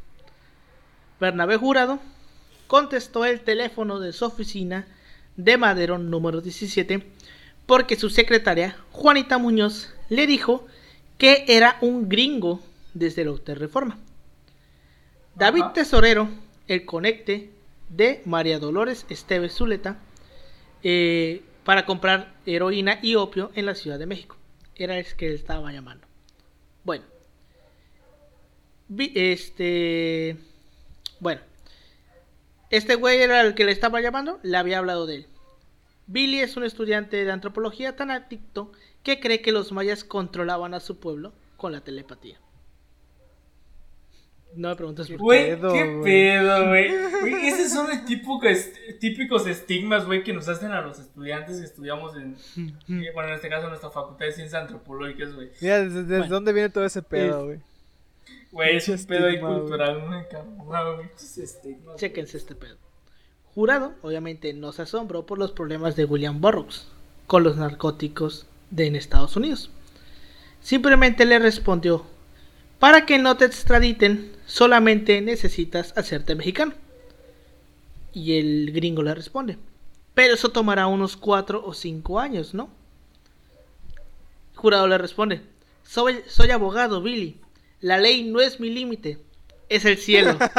[1.21, 1.99] Bernabé Jurado
[2.67, 4.87] contestó el teléfono de su oficina
[5.37, 7.05] de Madero número 17
[7.67, 10.65] porque su secretaria, Juanita Muñoz, le dijo
[11.19, 12.59] que era un gringo
[12.95, 13.99] desde la Hotel Reforma.
[15.35, 15.73] David Ajá.
[15.73, 16.27] Tesorero,
[16.67, 17.51] el conecte
[17.89, 19.99] de María Dolores Esteves Zuleta,
[20.83, 24.35] eh, para comprar heroína y opio en la Ciudad de México.
[24.75, 26.07] Era el que él estaba llamando.
[26.83, 27.05] Bueno.
[28.89, 30.35] Vi- Este.
[31.21, 31.39] Bueno.
[32.69, 35.27] Este güey era el que le estaba llamando, le había hablado de él.
[36.07, 38.71] Billy es un estudiante de antropología tan adicto
[39.03, 42.37] que cree que los mayas controlaban a su pueblo con la telepatía.
[44.55, 45.23] No me preguntes por qué.
[45.23, 47.47] Güey, pedo, qué pedo, güey.
[47.47, 48.41] Esos son los típicos,
[48.99, 52.35] típicos estigmas, güey, que nos hacen a los estudiantes que estudiamos en,
[53.01, 55.51] eh, bueno, en este caso en nuestra facultad de ciencias antropológicas, güey.
[55.61, 56.33] Mira, ¿desde, desde Bueno.
[56.35, 57.59] dónde viene todo ese pedo, Es- güey?
[58.51, 61.09] Güey, es un pedo ahí cultural, güey.
[61.15, 61.95] Estigmas.
[61.95, 62.77] Chéquense este pedo.
[63.53, 66.87] Jurado, obviamente, no se asombró por los problemas de William Burroughs
[67.27, 69.69] con los narcóticos de en Estados Unidos.
[70.61, 72.05] Simplemente le respondió,
[72.79, 76.73] para que no te extraditen, solamente necesitas hacerte mexicano.
[78.13, 79.57] Y el gringo le responde,
[80.13, 82.69] pero eso tomará unos 4 o 5 años, ¿no?
[84.55, 85.41] Jurado le responde,
[85.83, 87.39] soy, soy abogado, Billy.
[87.81, 89.17] La ley no es mi límite,
[89.69, 90.37] es el cielo.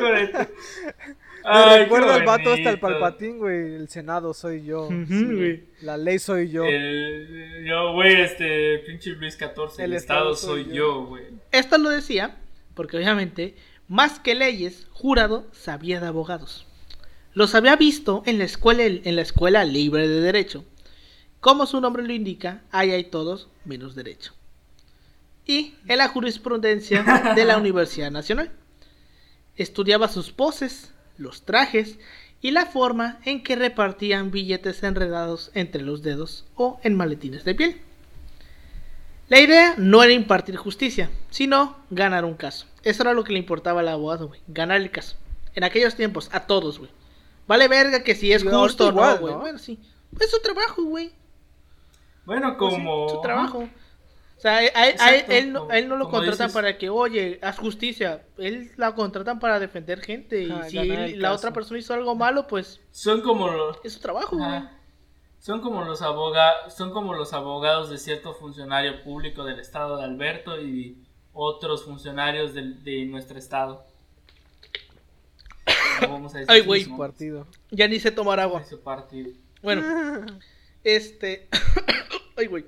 [0.00, 2.80] Me Ay, recuerda al vato hasta el bonito.
[3.00, 3.74] palpatín, güey.
[3.74, 4.82] El senado soy yo.
[4.88, 5.64] Ujú, Sí, güey.
[5.80, 6.64] La ley soy yo.
[6.64, 11.24] El, yo, güey, este, pinche Luis XIV, el, El estado estado soy soy yo, güey.
[11.50, 12.36] Esto lo decía
[12.74, 13.54] porque obviamente,
[13.88, 16.66] más que leyes, Jurado sabía de abogados.
[17.32, 20.64] Los había visto en la escuela, en la escuela libre de derecho.
[21.40, 24.32] Como su nombre lo indica, ahí hay todos menos derecho.
[25.46, 27.02] Y en la jurisprudencia
[27.34, 28.50] de la Universidad Nacional.
[29.56, 31.98] Estudiaba sus poses, los trajes
[32.40, 37.54] y la forma en que repartían billetes enredados entre los dedos o en maletines de
[37.54, 37.80] piel.
[39.28, 42.66] La idea no era impartir justicia, sino ganar un caso.
[42.82, 44.40] Eso era lo que le importaba al abogado, güey.
[44.48, 45.16] Ganar el caso.
[45.54, 46.90] En aquellos tiempos, a todos, güey.
[47.46, 49.34] Vale verga que si es justo o no, güey.
[49.34, 49.40] ¿no?
[49.40, 49.78] Bueno, sí.
[50.18, 51.10] Es su trabajo, güey.
[52.28, 53.08] Bueno, Pues sí, como.
[53.08, 53.58] su trabajo.
[54.36, 56.52] O sea, a, a- a- Exacto, él, no, él no lo contratan dices.
[56.54, 58.22] para que, oye, haz justicia.
[58.36, 60.42] Él la contratan para defender gente.
[60.42, 63.78] Y si la otra persona hizo algo malo, pues Son como los.
[63.82, 64.36] es su trabajo.
[65.40, 70.04] Son como los abogados, son como los abogados de cierto funcionario público del estado de
[70.04, 70.98] Alberto y
[71.32, 73.84] otros funcionarios del- de, nuestro estado.
[76.02, 76.84] No vamos a decir Ay, güey.
[76.84, 77.46] Partido.
[77.70, 78.60] Ya ni sé tomar agua.
[78.60, 79.30] de su partido.
[79.62, 79.82] Bueno,
[80.96, 81.48] este.
[82.36, 82.64] Ay, güey.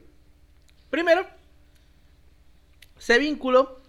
[0.91, 1.27] Primero,
[2.99, 3.81] se vinculó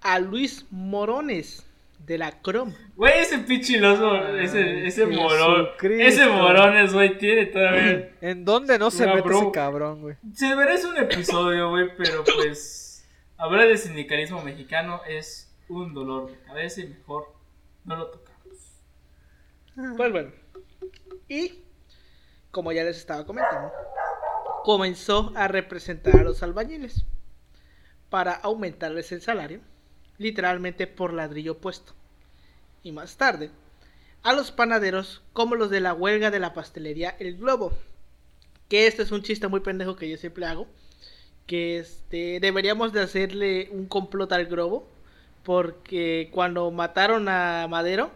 [0.00, 1.66] a Luis Morones
[1.98, 2.72] de la Crom.
[2.96, 8.12] Güey, ese pichiloso, ese, ese morón, ese morones, güey, tiene todavía...
[8.20, 10.16] ¿En dónde no se mete bro- ese cabrón, güey?
[10.34, 16.38] Se merece un episodio, güey, pero pues hablar de sindicalismo mexicano es un dolor de
[16.44, 17.34] cabeza y mejor
[17.84, 18.82] no lo tocamos.
[19.96, 20.30] Pues bueno.
[21.28, 21.63] Y,
[22.54, 23.70] como ya les estaba comentando,
[24.62, 27.04] comenzó a representar a los albañiles
[28.08, 29.60] para aumentarles el salario,
[30.16, 31.92] literalmente por ladrillo puesto.
[32.82, 33.50] Y más tarde,
[34.22, 37.72] a los panaderos como los de la huelga de la pastelería El Globo.
[38.68, 40.66] Que este es un chiste muy pendejo que yo siempre hago.
[41.46, 44.88] que este deberíamos de hacerle un complot al globo
[45.42, 48.10] porque cuando mataron a Madero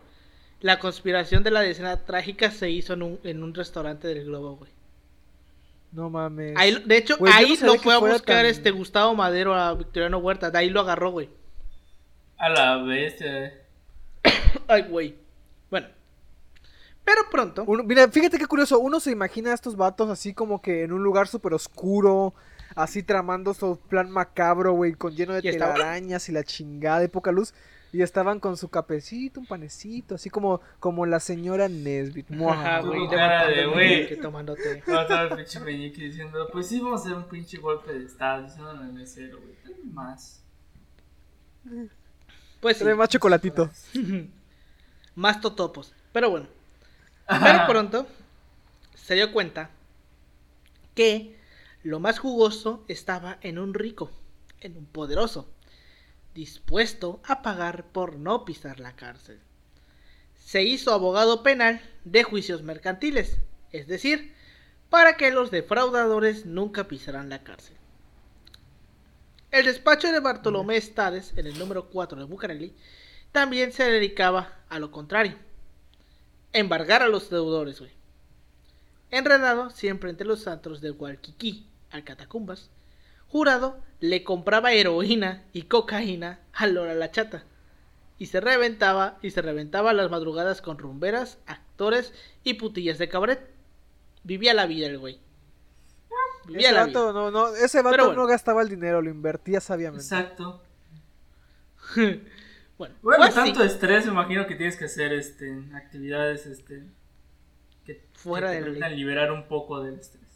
[0.61, 4.57] la conspiración de la decena trágica se hizo en un, en un restaurante del globo,
[4.57, 4.71] güey.
[5.93, 6.53] No mames.
[6.57, 10.19] Ahí de hecho, no ahí lo fue a buscar tan- este Gustavo Madero a Victoriano
[10.19, 11.31] Huerta, de ahí lo agarró, güey.
[12.37, 13.47] A la bestia.
[13.47, 13.63] eh.
[14.69, 15.17] Ay, güey.
[15.71, 15.87] Bueno.
[17.05, 17.65] Pero pronto.
[17.67, 18.79] Uno- mira, fíjate qué curioso.
[18.79, 22.35] Uno se imagina a estos vatos así como que en un lugar súper oscuro,
[22.75, 27.09] así tramando su plan macabro, güey, con lleno de Y telarañas y la chingada de
[27.09, 27.55] poca luz.
[27.93, 32.31] Y estaban con su capecito, un panecito, así como, como la señora Nesbit.
[32.33, 33.09] Ajá, güey.
[33.09, 34.21] Cara de, güey.
[34.21, 34.83] tomándote.
[34.87, 38.05] No, estaba el pinche meñique diciendo, pues sí, vamos a hacer un pinche golpe de
[38.05, 38.43] estado.
[38.43, 39.55] Diciendo en el mesero, güey.
[39.65, 40.45] Dale más.
[42.61, 42.85] Pues sí.
[42.85, 43.71] Trae más chocolatito.
[45.15, 45.93] Más totopos.
[46.13, 46.47] Pero bueno.
[47.27, 48.07] Pero pronto
[48.95, 49.71] se dio cuenta
[50.95, 51.37] que
[51.83, 54.11] lo más jugoso estaba en un rico,
[54.61, 55.49] en un poderoso,
[56.35, 59.41] dispuesto a pagar por no pisar la cárcel.
[60.37, 63.39] Se hizo abogado penal de juicios mercantiles,
[63.73, 64.35] es decir,
[64.91, 67.77] para que los defraudadores nunca pisaran la cárcel.
[69.51, 72.75] El despacho de Bartolomé Estades, en el número 4 de Bucareli,
[73.33, 75.37] también se dedicaba a lo contrario.
[76.53, 77.93] Embargar a los deudores, güey.
[79.11, 82.71] Enredado siempre entre los santos de Gualquiquí a catacumbas,
[83.29, 87.45] Jurado le compraba heroína y cocaína a Lora la Chata.
[88.19, 92.13] Y se reventaba y se reventaba las madrugadas con rumberas, actores
[92.43, 93.41] y putillas de cabaret.
[94.25, 95.21] Vivía la vida el güey.
[96.45, 98.23] Vivía Ese la vato, no, no, ese vato bueno.
[98.23, 100.17] no gastaba el dinero, lo invertía sabiamente.
[100.17, 100.63] Exacto.
[101.95, 102.21] vida.
[102.79, 106.85] bueno, Bueno, pues sí, tanto estrés, me imagino que tienes que hacer este, actividades este,
[107.85, 108.97] que, Fuera que de te ley.
[108.97, 110.28] liberar un poco del estrés.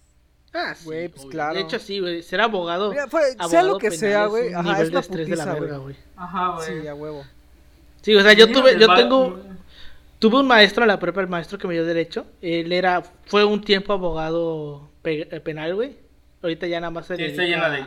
[0.54, 1.30] Ah, sí, Güey, pues, obvio.
[1.30, 1.54] claro.
[1.54, 2.22] De hecho, sí, güey.
[2.22, 2.90] Ser abogado.
[2.90, 5.54] Mira, fue- sea lo que penal sea, güey, ajá, nivel es de estrés de la
[5.54, 5.96] verga, güey.
[6.16, 6.82] Ajá, güey.
[6.82, 7.24] Sí, a huevo.
[8.02, 9.38] Sí, o sea, yo tuve, yo tengo,
[10.18, 12.26] tuve un maestro en la prepa, el maestro que me dio derecho.
[12.42, 15.96] Él era, fue un tiempo abogado pe- eh, penal, güey.
[16.42, 17.86] Ahorita ya nada más se Sí, está dedica llena de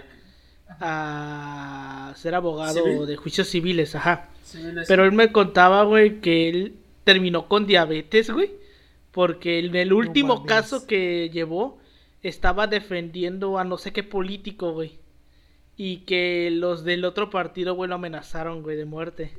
[0.80, 3.06] a ser abogado ¿Civil?
[3.06, 4.30] de juicios civiles, ajá.
[4.43, 4.86] civiles.
[4.88, 8.51] Pero él me contaba, güey, que él terminó con diabetes, güey.
[9.12, 11.78] Porque en el último caso que llevó,
[12.28, 14.98] estaba defendiendo a no sé qué político, güey.
[15.78, 19.34] Y que los del otro partido, güey, lo amenazaron, güey, de muerte.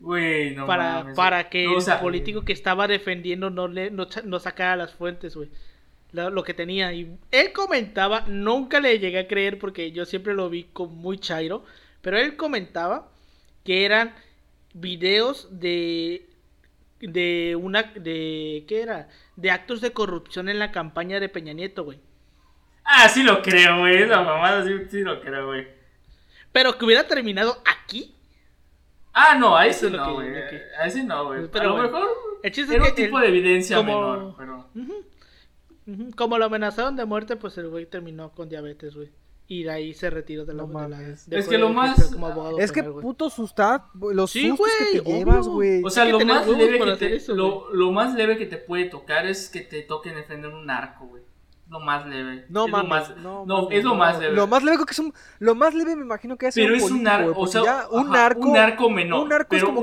[0.00, 1.16] Güey, no para, mames.
[1.16, 5.34] para que No, el político que estaba defendiendo no, le, no, no sacara las fuentes,
[5.34, 5.48] güey.
[6.12, 6.92] Lo, lo que tenía.
[6.92, 11.18] Y él comentaba, nunca le llegué a creer porque yo siempre lo vi como muy
[11.18, 11.64] chairo.
[12.02, 13.08] Pero él comentaba
[13.64, 14.14] que eran
[14.74, 16.28] videos de
[17.00, 21.84] de una de qué era de actos de corrupción en la campaña de Peña Nieto
[21.84, 22.00] güey
[22.84, 24.02] Ah, sí lo creo, güey.
[24.02, 25.68] Esa mamada sí, sí lo creo, güey.
[26.52, 28.14] pero que hubiera terminado aquí
[29.12, 30.34] Ah, no, ahí Eso sí es lo no, que- güey.
[30.80, 31.48] Ahí sí no, güey.
[31.50, 32.08] Pero a lo bueno, mejor
[32.42, 34.68] el chiste era un tipo de evidencia como- menor, pero...
[36.16, 39.10] Como lo amenazaron de muerte, pues el güey terminó con diabetes, güey.
[39.50, 40.64] Y de ahí se retiró de la...
[40.66, 43.00] No de la- dejó Es que lo de más- ejercer como abogado Es que penal,
[43.00, 45.82] puto sustar los Sí, sustos que te güey, llevas, güey.
[45.82, 48.84] O sea, lo más, leve que te, eso, lo, lo más leve que te puede
[48.90, 51.22] tocar es que te toquen defender un narco, güey.
[51.70, 52.44] Lo más leve.
[52.50, 53.96] No es mames, más- no, no, mames, es lo no.
[53.96, 54.34] más leve.
[54.34, 56.74] Lo más leve que es un, lo más leve me imagino que es pero un
[56.76, 57.06] es un güey,
[57.36, 59.22] o sea, ya un ajá, narco, un narco menor.
[59.22, 59.82] un narco es pero que un lo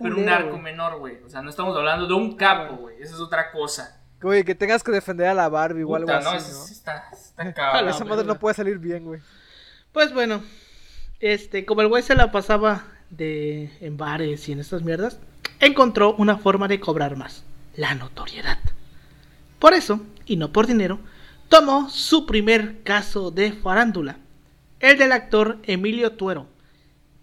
[0.00, 0.16] Pero
[0.50, 0.62] güey.
[0.62, 1.22] menor, güey.
[1.24, 2.96] O sea, no estamos hablando de un capo, güey.
[3.00, 3.95] Eso es otra cosa.
[4.20, 6.38] Güey, que tengas que defender a la Barbie o algo Puta, así, no, ¿no?
[6.38, 7.88] eso sí está, está cabrón.
[7.88, 9.20] Esa madre no puede salir bien, güey.
[9.92, 10.42] Pues bueno,
[11.20, 15.18] este, como el güey se la pasaba de en bares y en estas mierdas,
[15.60, 18.58] encontró una forma de cobrar más, la notoriedad.
[19.58, 20.98] Por eso, y no por dinero,
[21.48, 24.18] tomó su primer caso de farándula,
[24.80, 26.46] el del actor Emilio Tuero,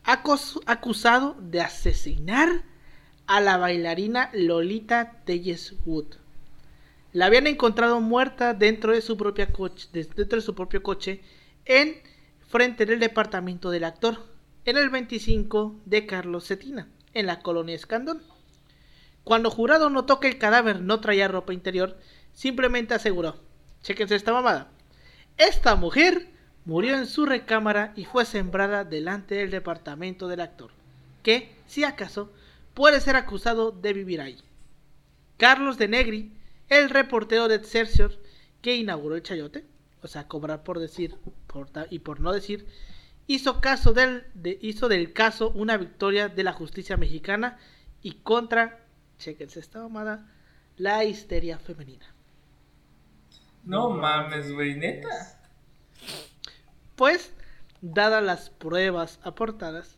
[0.04, 2.64] acusado de asesinar
[3.28, 6.23] a la bailarina Lolita Telles Wood.
[7.14, 11.22] La habían encontrado muerta dentro de su coche, de- dentro de su propio coche
[11.66, 12.02] en
[12.50, 14.26] frente del departamento del actor,
[14.66, 18.22] en el 25 de Carlos Cetina, en la colonia Escandón.
[19.24, 21.98] Cuando Jurado notó que el cadáver no traía ropa interior,
[22.34, 23.36] simplemente aseguró,
[23.82, 24.70] chequense esta mamada,
[25.38, 26.30] esta mujer
[26.66, 30.72] murió en su recámara y fue sembrada delante del departamento del actor,
[31.22, 32.32] que, si acaso,
[32.74, 34.38] puede ser acusado de vivir ahí.
[35.38, 36.32] Carlos de Negri,
[36.70, 38.14] el reportero de Excelsior
[38.62, 39.66] que inauguró el chayote,
[40.02, 41.16] o sea, cobrar por decir
[41.48, 42.66] por y por no decir,
[43.28, 47.58] hizo, caso del, de- hizo del caso una victoria de la justicia mexicana
[48.02, 48.80] y contra,
[49.18, 50.30] chequense esta mamada,
[50.78, 52.06] la histeria femenina.
[53.64, 55.40] No mames, güey, neta.
[56.96, 57.32] Pues,
[57.82, 59.98] dadas las pruebas aportadas,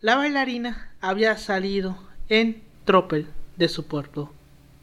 [0.00, 1.96] la bailarina había salido
[2.28, 4.32] en tropel de su puerto,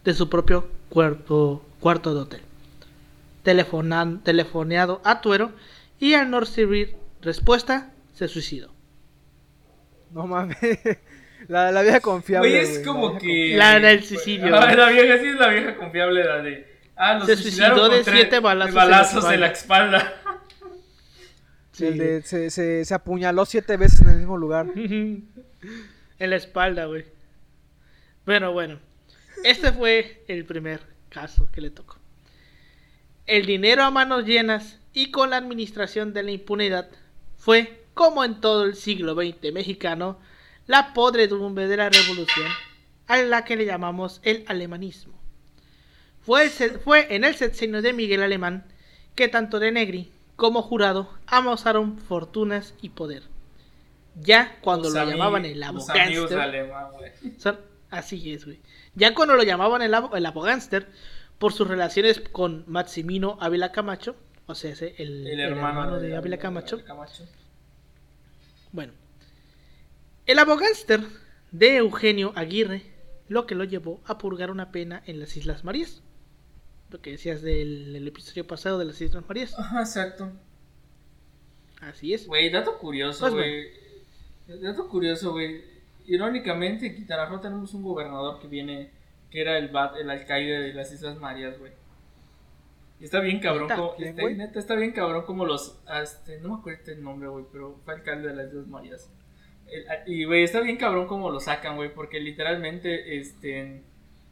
[0.03, 2.41] de su propio cuerpo, cuarto de hotel.
[3.41, 5.51] Telefonan, telefoneado a Tuero
[5.99, 8.71] y al no recibir respuesta, se suicidó.
[10.11, 10.57] No mames.
[11.49, 12.47] La, la vieja confiable.
[12.49, 13.57] Güey, es como vieja que.
[13.57, 14.55] La del suicidio.
[14.55, 16.67] Ah, la vieja, sí es la vieja confiable, la de.
[16.95, 20.13] Ah, Se suicidaron suicidó de con tres siete balazos balazos en en la la espalda.
[21.73, 21.85] Sí.
[21.87, 24.67] El de- se, se, se apuñaló siete veces en el mismo lugar.
[24.75, 25.25] en
[26.19, 27.03] la espalda, güey.
[28.25, 28.79] Bueno, bueno.
[29.43, 31.97] Este fue el primer caso que le tocó.
[33.25, 36.89] El dinero a manos llenas y con la administración de la impunidad
[37.37, 40.19] fue, como en todo el siglo XX mexicano,
[40.67, 42.47] la podredumbre de la revolución
[43.07, 45.13] a la que le llamamos el alemanismo.
[46.21, 48.65] Fue, el fue en el sexenio de Miguel Alemán
[49.15, 53.23] que tanto de Negri como jurado amasaron fortunas y poder.
[54.15, 55.59] Ya cuando Los lo llamaban el
[57.37, 57.59] son-
[57.89, 58.59] así es, güey.
[58.95, 60.87] Ya cuando lo llamaban el, el abogánster
[61.39, 64.15] por sus relaciones con Maximino Ávila Camacho,
[64.45, 66.83] o sea, ese, el, El el hermano, de Ávila Camacho.
[66.85, 67.25] Camacho.
[68.71, 68.93] Bueno,
[70.25, 71.01] el abogánster
[71.51, 72.83] de Eugenio Aguirre,
[73.27, 76.01] lo que lo llevó a purgar una pena en las Islas Marías.
[76.89, 79.57] Lo que decías del el episodio pasado de las Islas Marías.
[79.57, 80.31] Ajá, exacto.
[81.81, 82.27] Así es.
[82.27, 84.61] Güey, dato curioso, Pues güey.
[84.61, 85.72] Dato curioso, güey.
[86.05, 88.91] Irónicamente, en Quintana Roo tenemos un gobernador que viene,
[89.29, 91.71] que era el, bat- el alcaide de las Islas Marías, güey.
[92.99, 93.75] Y está bien cabrón, ¿Neta?
[93.75, 97.27] como, ¿Quién, está, neta, está bien cabrón como los, este, no me acuerdo el nombre,
[97.29, 99.09] güey, pero fue alcalde de las Islas Marías.
[99.67, 103.81] El- a- y, güey, está bien cabrón como lo sacan, güey, porque literalmente, este,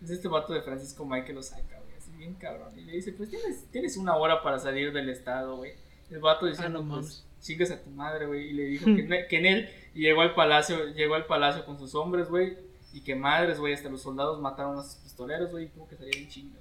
[0.02, 2.78] es este vato de Francisco Mike que lo saca, güey, así bien cabrón.
[2.78, 5.74] Y le dice, pues tienes, tienes una hora para salir del estado, güey.
[6.10, 8.50] El vato diciendo, Ah, no pues, chingas a tu madre, güey.
[8.50, 11.66] Y le dijo que, en- que en él y llegó al palacio, llegó al palacio
[11.66, 12.58] con sus hombres, güey.
[12.94, 15.66] Y que madres, güey, hasta los soldados mataron a sus pistoleros, güey.
[15.66, 16.60] Y tuvo que salir en chinga,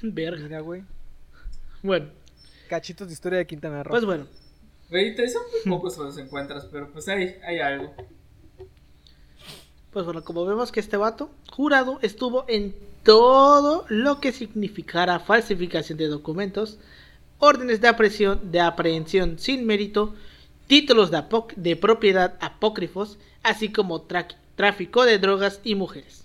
[0.00, 0.12] güey.
[0.12, 0.60] Verga.
[0.60, 0.82] Güey.
[1.82, 2.10] Bueno,
[2.68, 3.90] Cachitos de historia de Quintana Roo.
[3.90, 4.26] pues bueno.
[4.88, 7.94] Güey, te son muy pocos los encuentras, pero pues hay, hay algo.
[9.90, 15.98] Pues bueno, como vemos que este vato, jurado, estuvo en todo lo que significara falsificación
[15.98, 16.78] de documentos,
[17.38, 20.14] órdenes de aprehensión, de aprehensión sin mérito,
[20.66, 24.02] títulos de, apoc- de propiedad apócrifos, así como
[24.56, 26.24] tráfico de drogas y mujeres.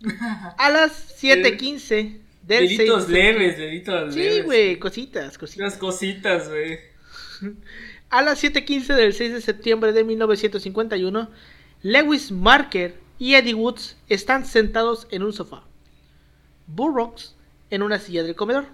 [0.58, 4.34] A las 7.15 del 6 Delitos de leves, delitos leves.
[4.36, 5.60] Sí, güey, cositas, cositas.
[5.60, 6.78] Unas cositas, güey.
[8.08, 11.28] A las 7:15 del 6 de septiembre de 1951,
[11.82, 15.64] Lewis Marker y Eddie Woods están sentados en un sofá.
[16.68, 17.34] Burroughs
[17.70, 18.66] en una silla del comedor.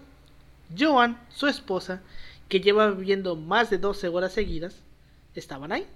[0.79, 2.03] Joan, su esposa,
[2.53, 4.75] que lleva viviendo más de 12 horas seguidas,
[5.35, 5.87] estaban ahí.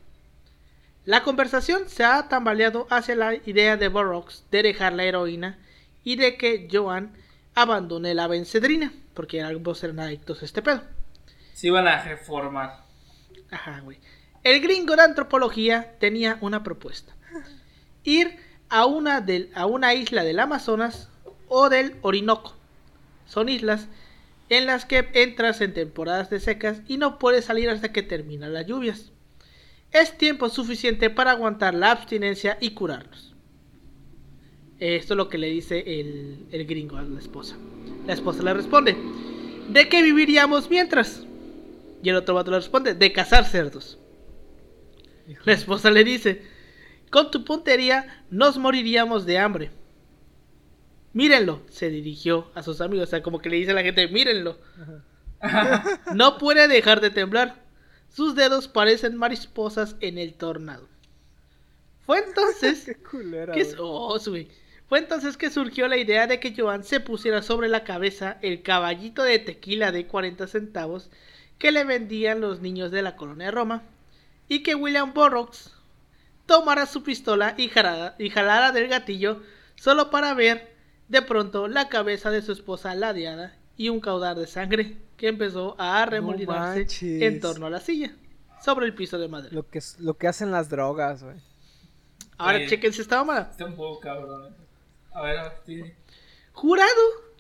[1.04, 5.59] La conversación se ha tambaleado hacia la idea de Burroughs de dejar la heroína
[6.02, 7.12] y de que Joan
[7.54, 10.80] abandone la bencedrina, porque ambos eran adictos a este pedo.
[11.52, 12.84] Se iban a reformar.
[13.50, 13.98] Ajá, güey.
[14.42, 17.14] El gringo de antropología tenía una propuesta.
[18.02, 18.34] Ir
[18.70, 21.11] a una, del, a una isla del Amazonas
[21.48, 22.57] o del Orinoco.
[23.26, 23.88] Son islas
[24.49, 28.53] en las que entras en temporadas de secas y no puedes salir hasta que terminan
[28.53, 29.12] las lluvias.
[29.92, 33.34] Es tiempo suficiente para aguantar la abstinencia y curarnos.
[34.78, 37.57] Esto es lo que le dice el, el gringo a la esposa.
[38.07, 38.97] La esposa le responde,
[39.70, 41.24] ¿de qué viviríamos mientras?
[42.03, 43.99] Y el otro vato le responde, de cazar cerdos.
[45.44, 46.42] La esposa le dice,
[47.11, 49.70] con tu puntería nos moriríamos de hambre.
[51.16, 54.06] Mírenlo, se dirigió a sus amigos, o sea, como que le dice a la gente,
[54.08, 54.58] mírenlo.
[56.14, 57.62] No puede dejar de temblar.
[58.10, 60.86] Sus dedos parecen mariposas en el tornado.
[62.04, 63.54] Fue entonces Qué culera.
[63.54, 64.18] que, oh.
[64.90, 68.60] Fue entonces que surgió la idea de que Joan se pusiera sobre la cabeza el
[68.60, 71.08] caballito de tequila de 40 centavos
[71.58, 73.84] que le vendían los niños de la colonia de Roma
[74.48, 75.72] y que William Burroughs
[76.44, 79.42] tomara su pistola y jalara, y jalara del gatillo
[79.76, 80.76] solo para ver
[81.09, 85.74] de pronto la cabeza de su esposa ladeada y un caudal de sangre que empezó
[85.78, 87.22] a remolinarse manches.
[87.22, 88.14] en torno a la silla
[88.62, 89.54] sobre el piso de madera.
[89.54, 91.36] Lo que, es- lo que hacen las drogas, güey.
[92.38, 92.66] Ahora Oye.
[92.68, 93.48] chequense esta mamada.
[93.50, 94.52] Está un poco cabrón.
[94.52, 94.57] eh.
[95.12, 95.82] A ver, a ver, sí.
[96.52, 96.90] Jurado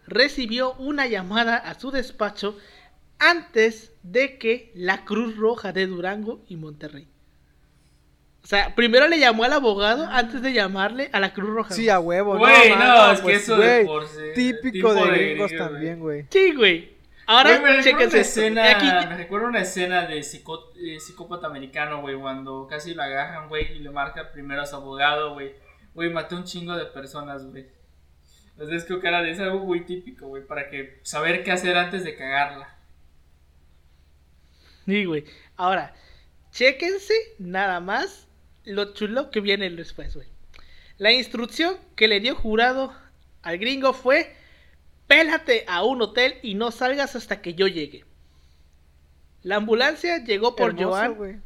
[0.06, 2.56] recibió una llamada a su despacho
[3.18, 7.08] antes de que la Cruz Roja de Durango y Monterrey.
[8.46, 11.74] O sea, primero le llamó al abogado antes de llamarle a la Cruz Roja.
[11.74, 12.38] Sí, a huevo.
[12.38, 15.64] Güey, no, mano, es que pues, eso de güey, por sí, Típico de gringos gringo,
[15.64, 16.26] también, güey.
[16.30, 16.94] Sí, güey.
[17.26, 21.00] Ahora, Güey, me recuerda chéquense una escena, Aquí- me recuerda una escena de psicó- eh,
[21.00, 25.34] psicópata americano, güey, cuando casi lo agarran, güey, y le marca primero a su abogado,
[25.34, 25.52] güey.
[25.94, 27.66] Güey, maté un chingo de personas, güey.
[28.52, 31.76] Entonces creo que era de es algo muy típico, güey, para que saber qué hacer
[31.76, 32.76] antes de cagarla.
[34.84, 35.24] Sí, güey.
[35.56, 35.92] Ahora,
[36.52, 38.22] chéquense nada más
[38.66, 40.28] lo chulo que viene después, güey.
[40.98, 42.92] La instrucción que le dio jurado
[43.42, 44.34] al gringo fue:
[45.06, 48.04] pélate a un hotel y no salgas hasta que yo llegue.
[49.42, 51.42] La ambulancia llegó por Hermoso, Joan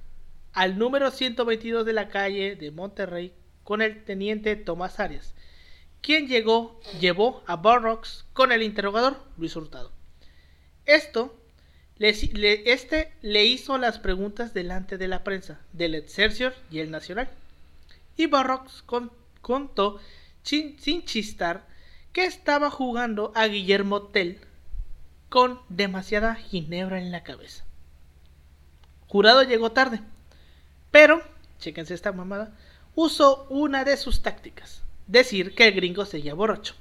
[0.52, 5.34] al número 122 de la calle de Monterrey con el teniente Tomás Arias,
[6.00, 9.92] quien llegó, llevó a Burroughs con el interrogador Luis Hurtado.
[10.86, 11.39] Esto,
[12.00, 17.28] le, este le hizo las preguntas delante de la prensa, del Excelsior y el Nacional.
[18.16, 18.28] Y
[18.86, 20.00] con- contó,
[20.42, 21.66] sin, sin chistar,
[22.14, 24.40] que estaba jugando a Guillermo Tell
[25.28, 27.64] con demasiada ginebra en la cabeza.
[29.06, 30.00] Jurado llegó tarde,
[30.90, 31.22] pero,
[31.58, 32.56] chéquense esta mamada,
[32.94, 36.74] usó una de sus tácticas, decir que el gringo seguía borracho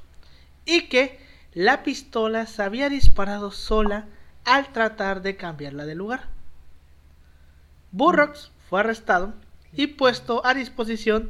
[0.66, 1.20] y que
[1.54, 4.08] la pistola se había disparado sola
[4.50, 6.28] al tratar de cambiarla de lugar.
[7.92, 9.36] Burroughs fue arrestado
[9.74, 11.30] y puesto a disposición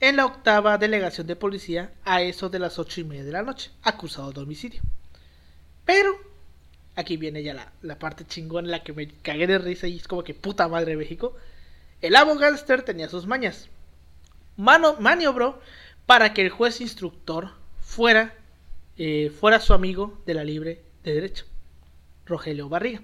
[0.00, 3.42] en la octava delegación de policía a eso de las ocho y media de la
[3.42, 4.82] noche, acusado de homicidio.
[5.86, 6.10] Pero,
[6.94, 10.06] aquí viene ya la, parte chingona en la que me cagué de risa y es
[10.06, 11.34] como que puta madre México.
[12.02, 13.70] El abogánster tenía sus mañas.
[14.58, 15.58] Mano, maniobró
[16.04, 18.34] para que el juez instructor fuera,
[18.98, 21.46] eh, fuera su amigo de la libre de derecho,
[22.28, 23.00] Rogelio Barriga.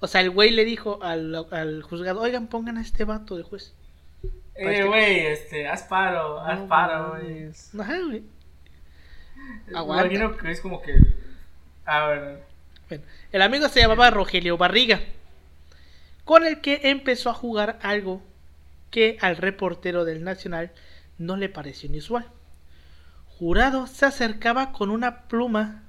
[0.00, 3.42] O sea, el güey le dijo al, al juzgado, oigan, pongan a este vato de
[3.42, 3.74] juez.
[4.54, 7.50] Eh, güey, este, haz paro, haz No paro, güey.
[7.80, 8.22] Ajá, güey.
[9.66, 10.06] Me Aguanta.
[10.06, 10.94] imagino que es como que.
[11.84, 12.42] A ver.
[12.88, 15.00] Bueno, el amigo se llamaba Rogelio Barriga,
[16.24, 18.22] con el que empezó a jugar algo
[18.90, 20.70] que al reportero del Nacional
[21.18, 22.26] no le pareció inusual.
[23.38, 25.83] Jurado se acercaba con una pluma,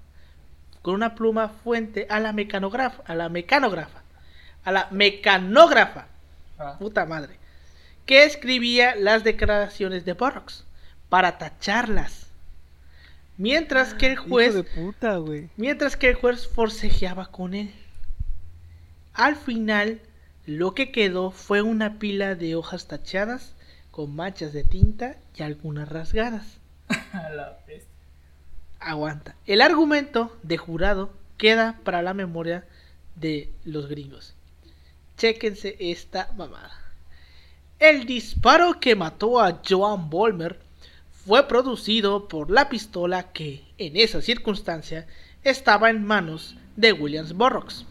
[0.86, 4.04] con una pluma fuente a la mecanógrafa, a la mecanógrafa,
[4.64, 6.06] a la mecanógrafa,
[6.60, 6.76] Ah.
[6.78, 7.40] puta madre,
[8.06, 10.64] que escribía las declaraciones de Burroughs
[11.10, 12.28] para tacharlas.
[13.40, 15.50] Mientras que el Hijo juez de puta, güey.
[15.58, 17.74] mientras que el juez forcejeaba con él.
[19.16, 20.00] Al final,
[20.46, 23.56] lo que quedó fue una pila de hojas tachadas
[23.90, 26.46] con manchas de tinta y algunas rasgadas.
[27.12, 27.90] A la bestia.
[28.86, 29.36] Aguanta.
[29.48, 32.66] El argumento de jurado queda para la memoria
[33.16, 34.36] de los gringos.
[35.18, 36.72] Chéquense esta mamada.
[37.80, 40.60] El disparo que mató a Joan Bolmer
[41.26, 45.08] fue producido por la pistola que, en esa circunstancia,
[45.44, 47.86] estaba en manos de Williams Burroughs.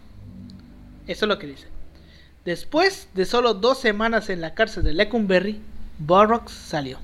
[1.08, 1.66] Eso es lo que dice.
[2.44, 5.60] Después de solo dos semanas en la cárcel de Lecumberri,
[5.98, 6.98] Burroughs salió.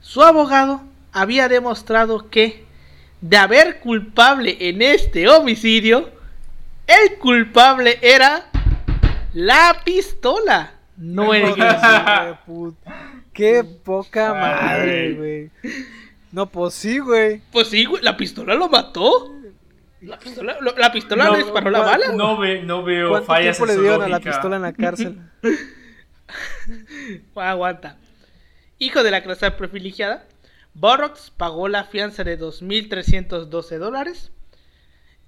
[0.00, 0.82] Su abogado
[1.12, 2.64] había demostrado que,
[3.20, 6.10] de haber culpable en este homicidio,
[6.86, 8.46] el culpable era
[9.34, 11.54] la pistola, no el.
[13.32, 15.50] Qué poca madre, güey.
[16.32, 17.40] No, pues sí, güey.
[17.52, 19.32] Pues sí, güey, la pistola lo mató.
[20.00, 22.12] La pistola, lo- la pistola le disparó la bala.
[22.12, 25.18] No, ve, no veo ¿Cuánto fallas tiempo le dieron a la pistola en la cárcel?
[27.34, 27.96] Aguanta.
[28.78, 30.24] Hijo de la clase privilegiada,
[30.74, 34.30] Burroughs pagó la fianza de 2.312 dólares,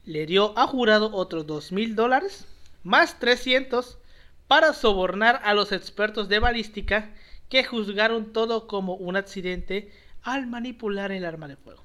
[0.04, 2.46] le dio a jurado otros 2.000 dólares,
[2.82, 3.98] más 300
[4.46, 7.14] para sobornar a los expertos de balística
[7.48, 11.84] que juzgaron todo como un accidente al manipular el arma de fuego.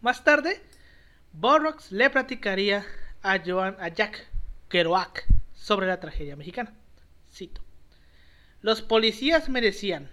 [0.00, 0.60] Más tarde,
[1.32, 2.84] Burroughs le platicaría
[3.22, 4.28] a, Joan, a Jack
[4.68, 6.72] Kerouac sobre la tragedia mexicana.
[7.32, 7.60] Cito.
[8.60, 10.10] Los policías me decían,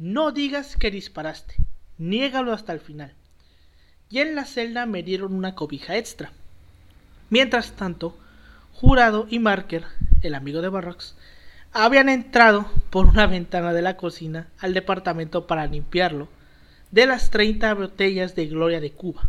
[0.00, 1.56] no digas que disparaste,
[1.98, 3.12] niégalo hasta el final.
[4.08, 6.32] Y en la celda me dieron una cobija extra.
[7.28, 8.16] Mientras tanto,
[8.72, 9.84] Jurado y Marker,
[10.22, 11.16] el amigo de Barrocks,
[11.72, 16.28] habían entrado por una ventana de la cocina al departamento para limpiarlo
[16.90, 19.28] de las 30 botellas de Gloria de Cuba,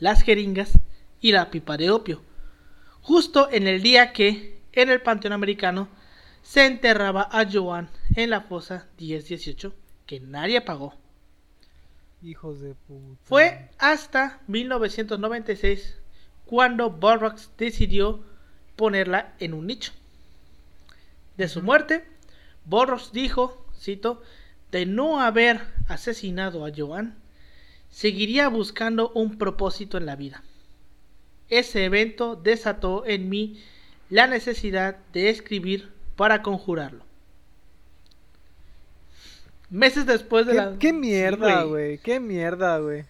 [0.00, 0.78] las jeringas
[1.20, 2.22] y la pipa de opio,
[3.02, 5.88] justo en el día que, en el Panteón Americano,
[6.42, 9.74] se enterraba a Joan en la fosa 1018
[10.06, 10.94] que nadie pagó.
[12.22, 13.20] Hijos de puta.
[13.24, 15.98] Fue hasta 1996
[16.46, 18.20] cuando Burroughs decidió
[18.76, 19.92] ponerla en un nicho.
[21.36, 22.04] De su muerte,
[22.64, 24.22] Burroughs dijo, cito,
[24.70, 27.16] de no haber asesinado a Joan,
[27.90, 30.42] seguiría buscando un propósito en la vida.
[31.48, 33.62] Ese evento desató en mí
[34.10, 37.05] la necesidad de escribir para conjurarlo.
[39.70, 40.76] Meses después de ¿Qué, la...
[40.78, 41.98] qué mierda, güey.
[41.98, 43.04] Qué mierda, güey.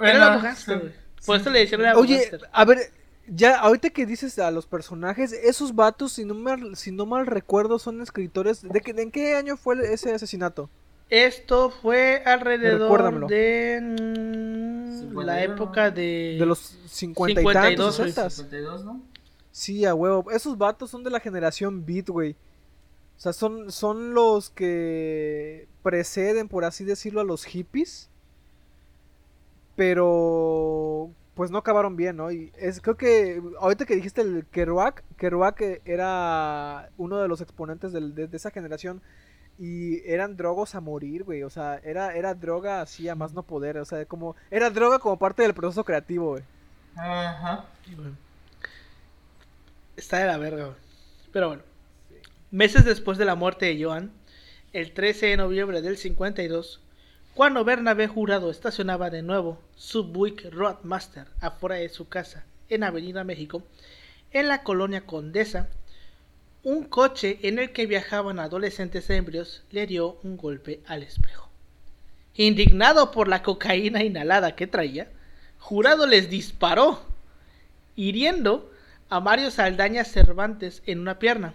[0.00, 0.92] Era la abogánster, güey.
[1.24, 2.78] Por eso le decían la Oye, a ver,
[3.26, 7.26] ya ahorita que dices a los personajes, esos vatos, si no mal, si no mal
[7.26, 8.62] recuerdo, son escritores.
[8.62, 10.68] ¿De, qué, de en qué año fue ese asesinato?
[11.10, 16.36] Esto fue alrededor de mm, 51, la época de...
[16.38, 18.08] De los 50 y 52, tantos, güey.
[18.12, 18.30] 60.
[18.30, 19.02] 52, ¿no?
[19.52, 20.30] Sí, a huevo.
[20.30, 22.34] Esos vatos son de la generación Beat, güey.
[23.16, 28.10] O sea, son, son los que preceden, por así decirlo, a los hippies.
[29.76, 32.30] Pero pues no acabaron bien, ¿no?
[32.30, 37.40] Y es, creo que ahorita que dijiste el Kerouac, Kerouac eh, era uno de los
[37.40, 39.02] exponentes de esa generación
[39.58, 41.42] y eran drogos a morir, güey.
[41.42, 43.78] O sea, era, era droga así a más no poder.
[43.78, 46.42] O sea, como era droga como parte del proceso creativo, güey.
[46.96, 47.66] Ajá.
[49.96, 50.76] Está de la verga, güey.
[51.32, 51.62] Pero bueno.
[52.54, 54.12] Meses después de la muerte de Joan,
[54.72, 56.80] el 13 de noviembre del 52,
[57.34, 63.24] cuando Bernabé Jurado estacionaba de nuevo su Buick Roadmaster afuera de su casa en Avenida
[63.24, 63.64] México,
[64.30, 65.68] en la colonia Condesa,
[66.62, 71.50] un coche en el que viajaban adolescentes embrios le dio un golpe al espejo.
[72.36, 75.10] Indignado por la cocaína inhalada que traía,
[75.58, 77.02] Jurado les disparó,
[77.96, 78.70] hiriendo
[79.08, 81.54] a Mario Saldaña Cervantes en una pierna.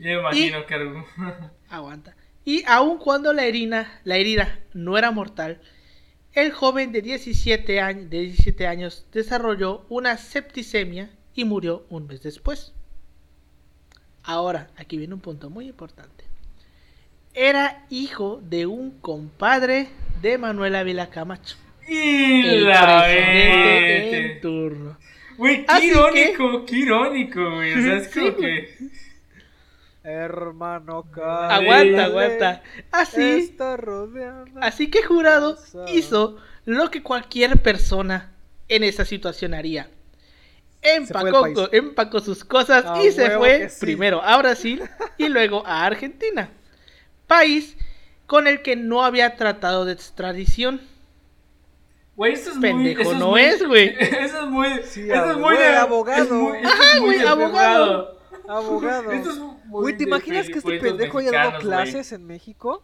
[0.00, 1.04] Yo imagino que algún...
[1.68, 2.16] Aguanta.
[2.44, 5.60] Y aun cuando la herida, la herida no era mortal,
[6.32, 12.22] el joven de 17, años, de 17 años desarrolló una septicemia y murió un mes
[12.22, 12.72] después.
[14.22, 16.24] Ahora, aquí viene un punto muy importante.
[17.34, 19.88] Era hijo de un compadre
[20.22, 24.98] de Manuel Ávila Camacho, Y el la presidente en turno.
[25.36, 27.72] Güey, qué Así irónico, qué irónico, güey.
[27.72, 28.76] O sea, es como que.
[30.02, 32.62] Hermano, Aguanta, aguanta.
[32.90, 33.54] Así,
[34.60, 38.32] así que Jurado hizo lo que cualquier persona
[38.68, 39.90] en esa situación haría.
[40.82, 43.80] Empacó, sus cosas A y se fue sí.
[43.80, 44.82] primero a Brasil
[45.18, 46.48] y luego a Argentina,
[47.26, 47.76] país
[48.26, 50.80] con el que no había tratado de extradición.
[52.16, 52.70] Güey, esto es muy.
[52.70, 53.88] Pendejo eso no es, güey.
[53.98, 54.68] Eso es muy.
[54.84, 55.42] Sí, eso es muy.
[55.42, 56.52] güey, de- abogado.
[56.64, 57.44] Ajá, muy güey, abogado.
[57.44, 58.20] abogado.
[58.48, 59.12] Abogado.
[59.12, 62.82] Esto es muy Güey, ¿te imaginas que este pendejo haya dado clases en México?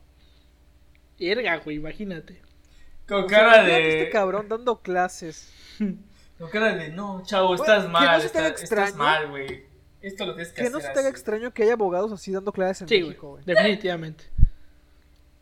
[1.18, 2.41] Verga, güey, imagínate.
[3.09, 4.01] Con O sea, cara de.
[4.01, 5.53] Este cabrón dando clases.
[6.39, 6.91] Con cara de.
[6.91, 8.16] No, chavo, estás que mal.
[8.16, 9.64] no se te haga estás, mal, güey.
[10.03, 12.53] Esto lo tienes que, Que no se te haga extraño que haya abogados así dando
[12.53, 13.45] clases en Sí, güey, México, güey.
[13.45, 14.24] definitivamente.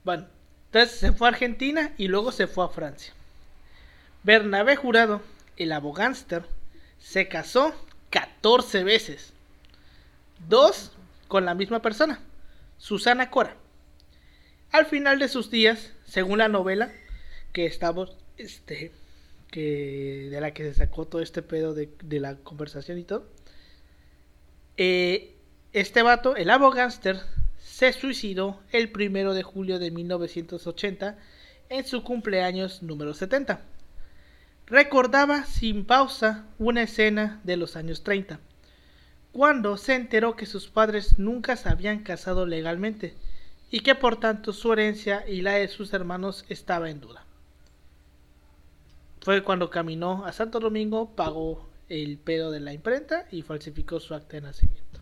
[0.04, 0.26] Bueno,
[0.66, 3.12] entonces se fue a Argentina y luego se fue a Francia.
[4.22, 5.20] Bernabé Jurado,
[5.56, 6.46] el abogánster,
[6.98, 7.74] se casó
[8.10, 9.32] 14 veces.
[10.48, 10.92] Dos
[11.34, 12.20] con la misma persona,
[12.78, 13.56] Susana Cora.
[14.70, 16.92] Al final de sus días, según la novela
[17.52, 18.92] que estamos, este,
[19.50, 23.26] que de la que se sacó todo este pedo de, la conversación y todo,
[24.76, 25.34] eh,
[25.72, 27.18] este vato, el abogánster,
[27.58, 31.18] se suicidó el primero de julio de 1980
[31.68, 33.60] en su cumpleaños número 70.
[34.66, 38.38] Recordaba sin pausa una escena de los años 30,
[39.34, 43.14] cuando se enteró que sus padres nunca se habían casado legalmente
[43.68, 47.24] y que por tanto su herencia y la de sus hermanos estaba en duda.
[49.22, 54.14] Fue cuando caminó a Santo Domingo, pagó el pedo de la imprenta y falsificó su
[54.14, 55.00] acta de nacimiento.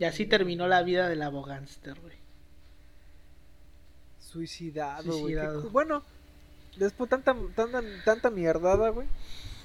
[0.00, 2.16] Y así terminó la vida del abogánster, güey.
[4.18, 6.02] Suicidado, Bueno,
[6.76, 9.06] después tanta, tanta, tanta mierdada, güey.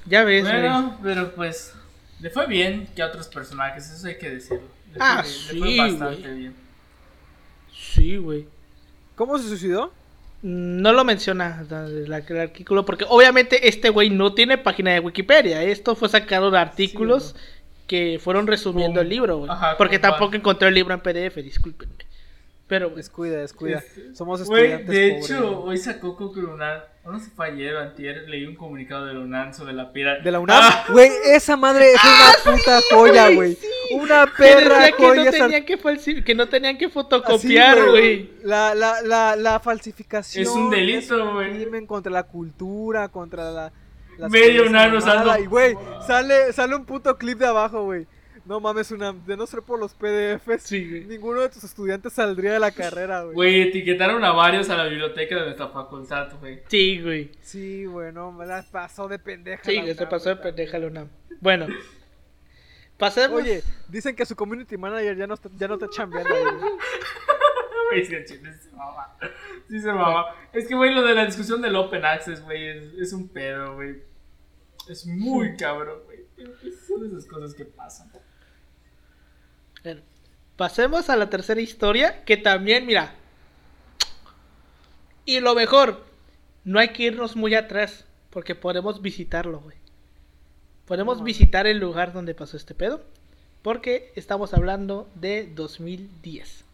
[0.05, 0.62] Ya ves, güey.
[0.62, 1.74] Bueno, pero pues.
[2.20, 4.67] Le fue bien que a otros personajes, eso hay que decirlo.
[4.93, 6.55] Le fue Ah, bien, sí, Le fue bastante bien.
[7.74, 8.45] Sí, güey.
[9.15, 9.93] ¿Cómo se suicidó?
[10.41, 15.63] No lo menciona el, artículo porque obviamente este güey no tiene página de Wikipedia.
[15.63, 17.36] Esto fue sacado de artículos
[17.88, 19.51] que fueron resumiendo el libro, güey.
[19.78, 22.09] Porque tampoco encontré el libro en PDF, discúlpenme.
[22.70, 23.84] Pero, Descuida, descuida.
[24.13, 25.70] Somos estudiantes de pobres, hecho, güey.
[25.72, 26.93] hoy sacó Coco Lunar.
[27.03, 28.30] No sé, fue ayer o antier.
[28.30, 30.20] Leí un comunicado de la UNAM sobre la pira.
[30.20, 30.59] De la UNAM.
[30.61, 33.57] Ah, Güey, esa madre es una puta joya, güey.
[33.95, 35.24] Una que perra decía que joya.
[35.26, 38.30] no, tenían que, que no tenían que fotocopiar, güey.
[38.43, 40.43] La, la, la, la falsificación.
[40.43, 41.51] Es un delito, güey.
[41.55, 43.72] crimen contra la cultura, contra la.
[44.30, 48.05] Medio mamadas, usando- Y, güey, sale, sale un puto clip de abajo, güey.
[48.49, 51.05] No mames, una, de no ser por los PDFs, Sí, güey.
[51.05, 53.35] ninguno de tus estudiantes saldría de la carrera, güey.
[53.35, 56.63] Güey, etiquetaron a varios a la biblioteca de nuestra facultad, güey.
[56.67, 57.29] Sí, güey.
[57.43, 59.63] Sí, güey, no, me la pasó de pendeja.
[59.63, 61.09] Sí, se pasó de pendeja la UNAM.
[61.39, 61.67] Bueno.
[62.97, 63.39] Pasemos.
[63.39, 66.43] Oye, dicen que su community manager ya no está, ya no está chambeando güey.
[67.91, 69.15] Güey, sí, se mama.
[69.69, 70.25] Sí se mama.
[70.53, 73.75] Es que, güey, lo de la discusión del Open Access, güey, es, es un pedo,
[73.75, 74.01] güey.
[74.87, 76.19] Es muy cabrón, güey.
[76.87, 78.11] Son esas cosas que pasan.
[80.55, 83.13] Pasemos a la tercera historia, que también, mira.
[85.25, 86.03] Y lo mejor,
[86.65, 89.77] no hay que irnos muy atrás, porque podemos visitarlo, güey.
[90.86, 93.03] Podemos visitar el lugar donde pasó este pedo,
[93.61, 96.65] porque estamos hablando de 2010.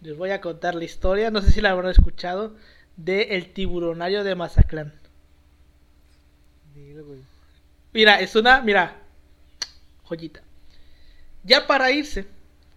[0.00, 2.54] Les voy a contar la historia, no sé si la habrán escuchado,
[2.96, 4.94] de El tiburonario de Mazatlán.
[7.92, 8.96] Mira, es una, mira,
[10.04, 10.47] joyita.
[11.44, 12.26] Ya para irse,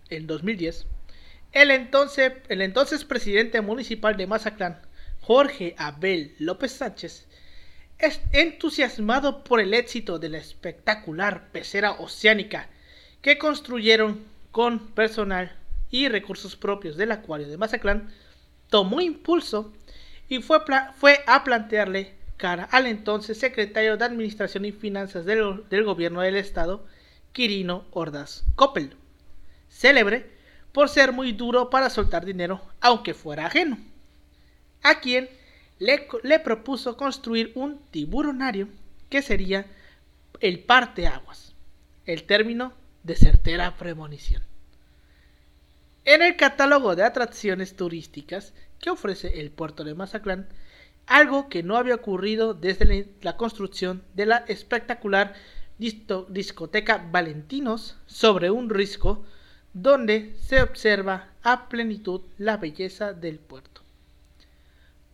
[0.09, 0.85] en 2010,
[1.51, 4.81] el entonces, el entonces presidente municipal de Mazatlán,
[5.21, 7.27] Jorge Abel López Sánchez,
[7.97, 12.67] es entusiasmado por el éxito de la espectacular pecera oceánica
[13.21, 15.55] que construyeron con personal
[15.91, 18.11] y recursos propios del acuario de Mazatlán,
[18.69, 19.71] tomó impulso
[20.29, 20.59] y fue,
[21.27, 26.85] a plantearle cara al entonces secretario de Administración y Finanzas del gobierno del estado,
[27.33, 28.95] Quirino Ordaz Coppel,
[29.69, 30.29] célebre
[30.71, 33.77] por ser muy duro para soltar dinero, aunque fuera ajeno,
[34.83, 35.29] a quien
[35.79, 38.67] le, propuso construir un tiburonario
[39.09, 39.65] que sería
[40.39, 41.53] el parteaguas,
[42.05, 42.73] el término
[43.03, 44.43] de certera premonición.
[46.05, 50.47] En el catálogo de atracciones turísticas que ofrece el puerto de Mazatlán,
[51.07, 55.33] algo que no había ocurrido desde la, construcción de la espectacular
[56.29, 59.23] discoteca Valentinos sobre un risco
[59.73, 63.81] donde se observa a plenitud la belleza del puerto.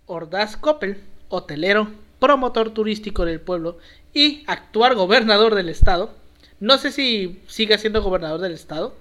[0.08, 1.88] Ordaz Coppel, hotelero,
[2.20, 3.78] promotor turístico del pueblo
[4.14, 6.14] y actual gobernador del estado,
[6.60, 8.96] no sé si sigue siendo gobernador del estado,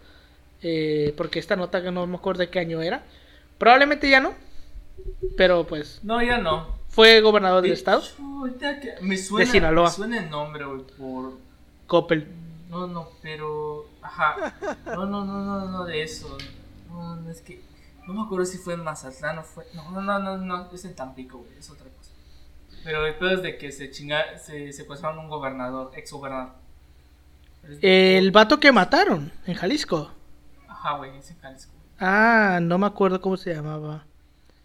[0.62, 3.02] eh, porque esta nota que no me acuerdo de qué año era,
[3.58, 4.34] probablemente ya no,
[5.36, 6.76] pero pues No, ya no.
[6.88, 9.88] fue gobernador del De estado, hecho, ahorita que- Me suena, Sinaloa.
[9.88, 11.45] me suena el nombre, güey, por...
[11.86, 12.26] Coppel.
[12.68, 13.86] No, no, pero...
[14.02, 14.54] Ajá.
[14.86, 16.36] No, no, no, no, no de eso.
[16.88, 17.62] No, no, es que...
[18.06, 19.64] No me acuerdo si fue en Mazatlán o fue...
[19.74, 22.10] No, no, no, no, no, es en Tampico, güey, es otra cosa.
[22.84, 24.38] Pero es de que se chinga...
[24.38, 26.52] Se secuestraron un gobernador, ex gobernador.
[27.82, 30.10] El vato que mataron en Jalisco.
[30.68, 31.72] Ajá, güey, es en Jalisco.
[31.98, 34.04] Ah, no me acuerdo cómo se llamaba.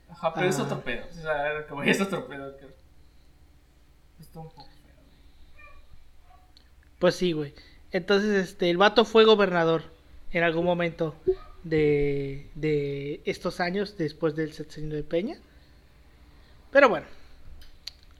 [0.09, 0.63] Ajá, pero es Ah.
[0.63, 1.05] otro pedo.
[1.09, 2.57] O sea, como es otro pedo.
[2.57, 2.67] Que...
[4.19, 4.67] Está un poco.
[7.01, 7.51] Pues sí, güey.
[7.91, 9.83] Entonces, este, el vato fue gobernador
[10.31, 11.15] en algún momento
[11.63, 15.37] de, de estos años después del sexenio de Peña.
[16.69, 17.07] Pero bueno,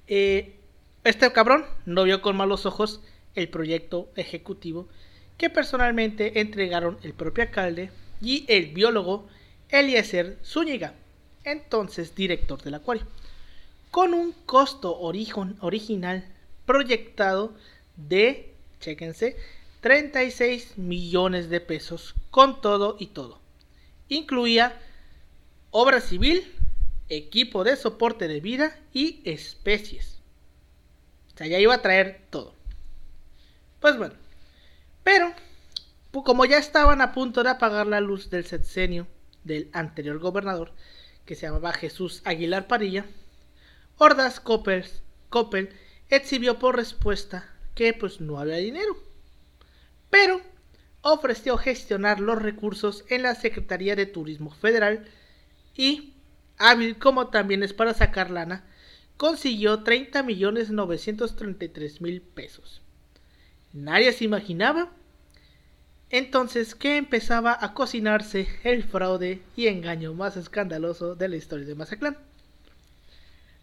[0.07, 0.55] eh,
[1.03, 3.01] este cabrón no vio con malos ojos
[3.35, 4.87] el proyecto ejecutivo
[5.37, 9.27] que personalmente entregaron el propio alcalde y el biólogo
[9.69, 10.95] Eliezer Zúñiga,
[11.43, 13.05] entonces director del acuario,
[13.91, 16.25] con un costo original
[16.65, 17.53] proyectado
[17.95, 18.50] de,
[18.81, 19.37] chéquense,
[19.79, 23.39] 36 millones de pesos con todo y todo.
[24.09, 24.77] Incluía
[25.69, 26.53] obra civil,
[27.07, 30.19] equipo de soporte de vida y especies.
[31.33, 32.53] O sea, ya iba a traer todo.
[33.79, 34.13] Pues bueno,
[35.03, 35.33] pero
[36.11, 39.07] como ya estaban a punto de apagar la luz del sexenio
[39.43, 40.73] del anterior gobernador,
[41.25, 43.05] que se llamaba Jesús Aguilar Parilla,
[43.97, 45.69] Ordaz Coppel
[46.09, 48.97] exhibió por respuesta que pues no había dinero,
[50.09, 50.41] pero
[51.01, 55.05] ofreció gestionar los recursos en la Secretaría de Turismo Federal
[55.75, 56.13] y,
[56.57, 58.63] hábil como también es para sacar lana,
[59.17, 62.81] consiguió 30 millones 933 mil pesos.
[63.73, 64.91] Nadie se imaginaba
[66.11, 71.75] entonces que empezaba a cocinarse el fraude y engaño más escandaloso de la historia de
[71.75, 72.17] Mazatlán.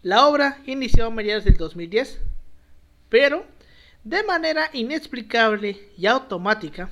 [0.03, 2.21] La obra inició a mediados del 2010,
[3.11, 3.45] pero
[4.09, 6.91] de manera inexplicable y automática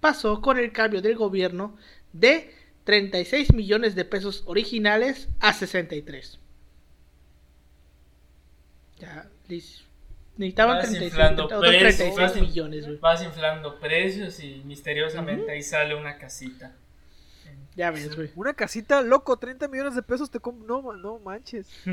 [0.00, 1.76] pasó con el cambio del gobierno
[2.12, 2.54] de
[2.84, 6.38] 36 millones de pesos originales a 63.
[8.98, 9.28] Ya,
[10.36, 12.96] necesitaban Vas 36, inflando otros precios, 36 vas in- millones, güey.
[12.98, 16.72] Vas inflando precios y misteriosamente ahí sale una casita.
[17.76, 18.30] Ya ves, güey.
[18.36, 20.80] Una casita, loco, 30 millones de pesos te compro.
[20.80, 21.66] No, no manches.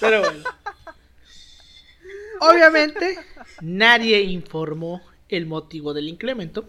[0.00, 0.44] Pero bueno.
[2.40, 3.18] Obviamente,
[3.60, 6.64] nadie informó el motivo del incremento.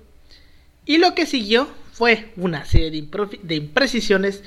[0.85, 4.43] Y lo que siguió fue una serie de, imprecisiones,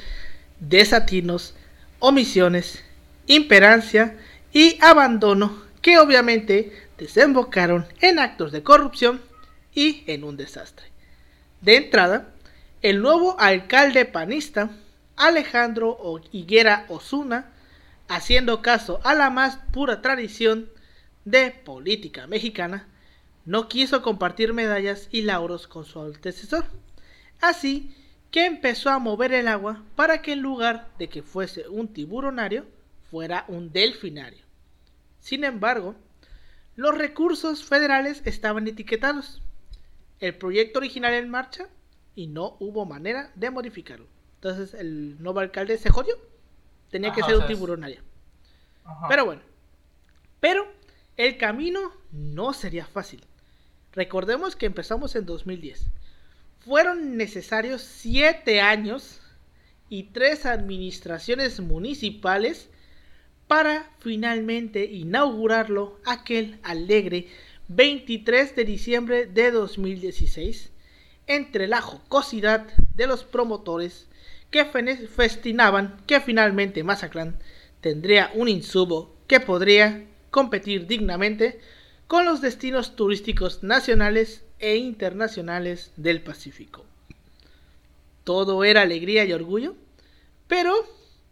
[0.60, 1.54] desatinos,
[1.98, 2.84] omisiones,
[3.26, 4.18] imperancia
[4.52, 9.22] y abandono que obviamente desembocaron en actos de corrupción
[9.74, 10.86] y en un desastre.
[11.62, 12.34] De entrada,
[12.82, 14.70] el nuevo alcalde panista,
[15.16, 17.50] Alejandro Higuera Osuna,
[18.08, 20.68] haciendo caso a la más pura tradición
[21.24, 22.88] de política mexicana,
[23.44, 26.64] no quiso compartir medallas y lauros con su antecesor.
[27.40, 27.94] Así
[28.30, 32.66] que empezó a mover el agua para que en lugar de que fuese un tiburonario,
[33.10, 34.44] fuera un delfinario.
[35.20, 35.94] Sin embargo,
[36.76, 39.40] los recursos federales estaban etiquetados,
[40.20, 41.68] el proyecto original en marcha
[42.14, 44.06] y no hubo manera de modificarlo.
[44.36, 46.14] Entonces el nuevo alcalde se jodió.
[46.90, 48.02] Tenía que ser un tiburonario.
[49.08, 49.42] Pero bueno.
[50.40, 50.66] Pero
[51.16, 53.22] el camino no sería fácil.
[53.92, 55.86] Recordemos que empezamos en 2010.
[56.60, 59.20] Fueron necesarios siete años
[59.88, 62.68] y tres administraciones municipales
[63.46, 67.28] para finalmente inaugurarlo aquel alegre
[67.68, 70.70] 23 de diciembre de 2016
[71.26, 74.08] entre la jocosidad de los promotores
[74.50, 77.38] que festinaban que finalmente Mazatlán
[77.80, 80.04] tendría un insumo que podría
[80.34, 81.60] competir dignamente
[82.08, 86.84] con los destinos turísticos nacionales e internacionales del Pacífico.
[88.24, 89.76] Todo era alegría y orgullo,
[90.48, 90.74] pero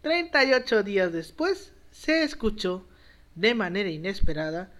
[0.03, 2.87] 38 días después se escuchó
[3.35, 4.71] de manera inesperada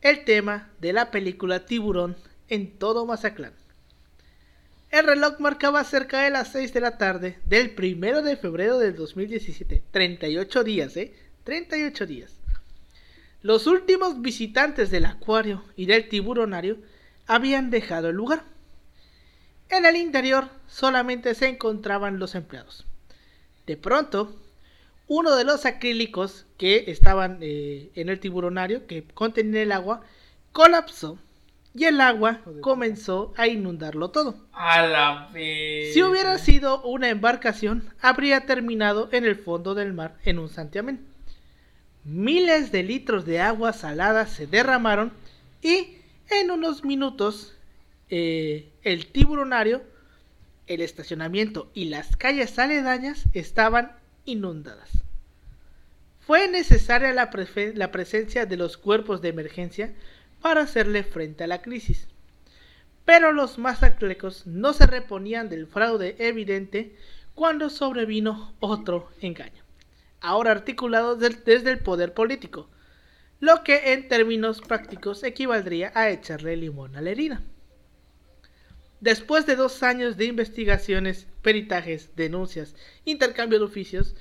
[0.00, 2.16] el tema de la película Tiburón
[2.48, 3.54] en todo Mazatlán.
[4.90, 8.96] El reloj marcaba cerca de las 6 de la tarde del primero de febrero del
[8.96, 9.84] 2017.
[9.92, 11.14] 38 días, ¿eh?
[11.44, 12.41] 38 días.
[13.42, 16.78] Los últimos visitantes del acuario y del tiburonario
[17.26, 18.44] habían dejado el lugar.
[19.68, 22.86] En el interior solamente se encontraban los empleados.
[23.66, 24.36] De pronto,
[25.08, 30.02] uno de los acrílicos que estaban eh, en el tiburonario, que contenía el agua,
[30.52, 31.18] colapsó
[31.74, 34.36] y el agua comenzó a inundarlo todo.
[34.52, 35.94] A la vez.
[35.94, 41.11] Si hubiera sido una embarcación, habría terminado en el fondo del mar en un santiamén.
[42.04, 45.12] Miles de litros de agua salada se derramaron
[45.62, 45.98] y
[46.30, 47.54] en unos minutos
[48.10, 49.82] eh, el tiburonario,
[50.66, 53.92] el estacionamiento y las calles aledañas estaban
[54.24, 55.02] inundadas.
[56.20, 59.92] Fue necesaria la, presencia de los cuerpos de emergencia
[60.40, 62.06] para hacerle frente a la crisis.
[63.04, 66.96] Pero los mazatlecos no se reponían del fraude evidente
[67.34, 69.61] cuando sobrevino otro engaño,
[70.22, 72.68] ahora articulado del- desde el poder político,
[73.40, 77.42] lo que en términos prácticos equivaldría a echarle limón a la herida.
[79.00, 84.14] Después de dos años de investigaciones, peritajes, denuncias, intercambio de oficios,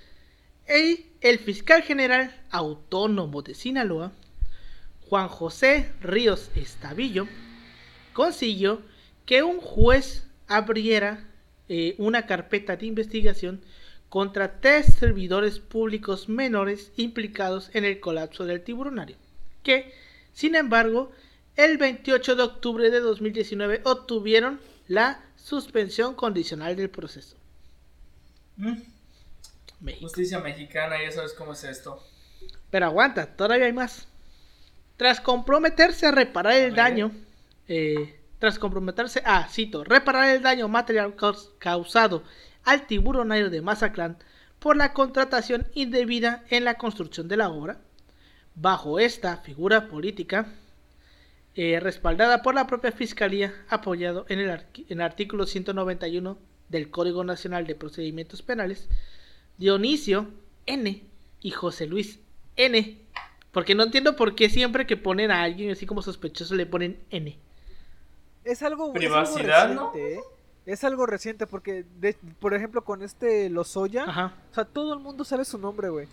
[0.66, 4.12] el, el fiscal general autónomo de Sinaloa,
[5.08, 7.28] Juan José Ríos Estavillo,
[8.14, 8.82] consiguió
[9.26, 11.28] que un juez abriera
[11.70, 13.62] eh, una carpeta de investigación
[14.12, 19.16] contra tres servidores públicos menores implicados en el colapso del tiburonario,
[19.64, 19.94] que,
[20.34, 21.14] sin embargo,
[21.56, 24.60] el 28 de octubre de 2019 obtuvieron
[24.90, 27.38] la suspensión condicional del proceso.
[28.58, 28.82] Mm,
[29.80, 30.08] México.
[30.08, 32.06] Justicia mexicana, ya sabes cómo es esto.
[32.70, 34.10] Pero aguanta, todavía hay más.
[34.98, 37.12] Tras comprometerse a reparar el daño,
[37.70, 42.24] eh, tras comprometerse a, cito, reparar el daño material caus- causado
[42.64, 44.18] al tiburonario de Mazatlán
[44.60, 47.80] por la contratación indebida en la construcción de la obra,
[48.56, 50.48] bajo esta figura política,
[51.56, 56.38] eh, respaldada por la propia Fiscalía, apoyado en el, arqui- en el artículo 191
[56.70, 58.88] del Código Nacional de Procedimientos Penales,
[59.58, 60.28] Dionisio
[60.66, 61.04] N.
[61.42, 62.20] y José Luis
[62.56, 62.98] N.
[63.52, 67.00] Porque no entiendo por qué siempre que ponen a alguien así como sospechoso le ponen
[67.10, 67.38] N.
[68.46, 69.92] Es algo, es algo Privacidad, ¿no?
[69.96, 70.20] ¿eh?
[70.66, 74.34] Es algo reciente porque, de- por ejemplo, con este Lozoya, Ajá.
[74.52, 76.08] o sea, todo el mundo sabe su nombre, güey.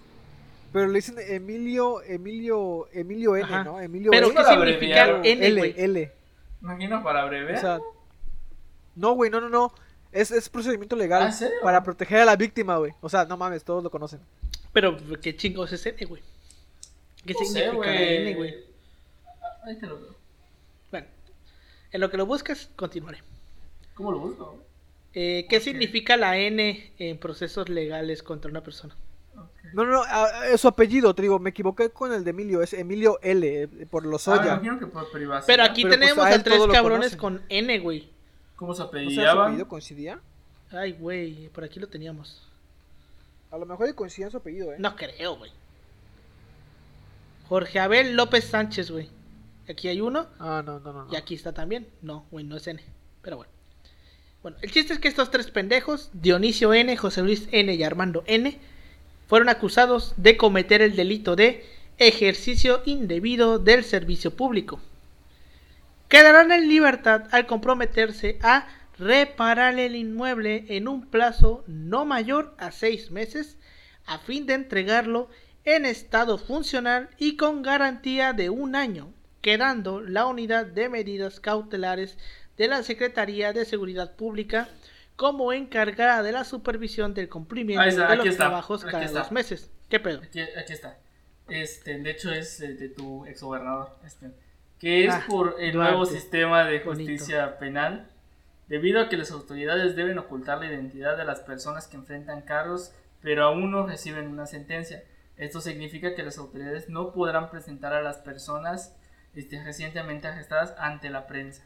[0.72, 3.64] Pero le dicen Emilio, Emilio, Emilio N, Ajá.
[3.64, 3.80] ¿no?
[3.80, 4.34] Emilio Pero N.
[4.34, 5.26] ¿qué para significa abreviar.
[5.26, 5.74] N, L?
[5.84, 6.12] L.
[6.62, 7.56] Imagino para breve.
[7.56, 7.78] O sea,
[8.96, 9.72] no, güey, no, no, no.
[10.12, 12.92] Es, es procedimiento legal ¿Ah, para proteger a la víctima, güey.
[13.00, 14.20] O sea, no mames, todos lo conocen.
[14.72, 16.22] Pero qué chingos es N, güey.
[17.24, 17.94] ¿Qué no significa.
[17.94, 18.54] N, güey?
[19.42, 20.14] Ah, Ahí te lo veo.
[20.90, 21.06] Bueno,
[21.92, 23.22] en lo que lo buscas, continuaré.
[23.98, 24.56] ¿Cómo lo busco?
[25.12, 28.94] Eh, ¿Qué significa la N en procesos legales contra una persona?
[29.72, 32.62] No, no, no, ah, es su apellido, te digo, me equivoqué con el de Emilio,
[32.62, 35.46] es Emilio L, eh, por Ah, que por privacidad.
[35.48, 38.08] Pero aquí Pero, pues, tenemos a tres cabrones con N, güey.
[38.54, 39.46] ¿Cómo se ¿No sé, su apellidaba?
[39.46, 40.20] apellido coincidía?
[40.70, 42.46] Ay, güey, por aquí lo teníamos.
[43.50, 44.76] A lo mejor coincidía su apellido, eh.
[44.78, 45.50] No creo, güey.
[47.48, 49.08] Jorge Abel López Sánchez, güey.
[49.68, 50.28] Aquí hay uno.
[50.38, 50.92] Ah, no, no.
[50.92, 51.12] no.
[51.12, 51.88] Y aquí está también.
[52.00, 52.80] No, güey, no es N.
[53.22, 53.57] Pero bueno.
[54.42, 58.22] Bueno, el chiste es que estos tres pendejos, Dionisio N, José Luis N y Armando
[58.26, 58.56] N,
[59.26, 61.66] fueron acusados de cometer el delito de
[61.98, 64.80] ejercicio indebido del servicio público.
[66.08, 72.70] Quedarán en libertad al comprometerse a reparar el inmueble en un plazo no mayor a
[72.70, 73.56] seis meses
[74.06, 75.28] a fin de entregarlo
[75.64, 79.12] en estado funcional y con garantía de un año,
[79.42, 82.16] quedando la unidad de medidas cautelares
[82.58, 84.68] de la Secretaría de Seguridad Pública
[85.16, 89.20] como encargada de la supervisión del cumplimiento está, de los está, trabajos cada está.
[89.20, 89.70] dos meses.
[89.88, 90.20] ¿Qué pedo?
[90.22, 90.98] Aquí, aquí está.
[91.48, 94.30] Este, de hecho es eh, de tu exgobernador, este,
[94.78, 97.10] que es Ah, por el nuevo sistema de Bonito.
[97.10, 98.06] justicia penal,
[98.68, 102.92] debido a que las autoridades deben ocultar la identidad de las personas que enfrentan cargos,
[103.22, 105.02] pero aún no reciben una sentencia.
[105.36, 108.94] Esto significa que las autoridades no podrán presentar a las personas
[109.34, 111.64] este, recientemente arrestadas ante la prensa.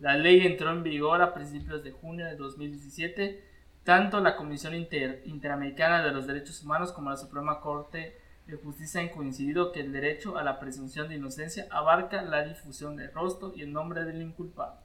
[0.00, 3.44] La ley entró en vigor a principios de junio de 2017.
[3.84, 9.00] Tanto la Comisión Inter- Interamericana de los Derechos Humanos como la Suprema Corte de Justicia
[9.00, 13.52] han coincidido que el derecho a la presunción de inocencia abarca la difusión del rostro
[13.54, 14.78] y el nombre del inculpado.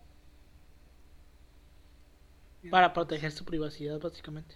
[2.69, 4.55] Para proteger su privacidad, básicamente.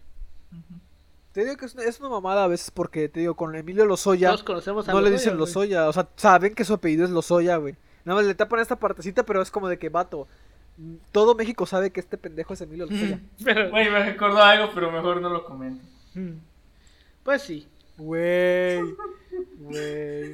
[1.32, 3.86] Te digo que es una, es una mamada a veces porque, te digo, con Emilio
[3.86, 5.40] Lozoya Todos conocemos a no le Lozoya, dicen güey.
[5.48, 5.88] Lozoya.
[5.90, 7.76] O sea, saben que su apellido es Lozoya, güey.
[8.06, 10.28] Nada más le tapan esta partecita, pero es como de que, vato,
[10.78, 13.20] mm, todo México sabe que este pendejo es Emilio Lozoya.
[13.44, 15.84] Pero- Güey, me recordó algo, pero mejor no lo comento.
[16.16, 16.34] Mm.
[17.24, 17.68] Pues sí.
[17.98, 18.82] Güey.
[19.60, 20.32] Güey.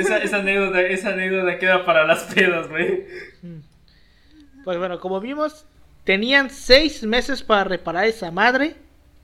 [0.00, 3.06] Esa, esa anécdota, esa anécdota queda para las pedas, güey.
[3.42, 3.60] Mm.
[4.64, 5.64] Pues bueno, como vimos,
[6.04, 8.74] tenían seis meses para reparar esa madre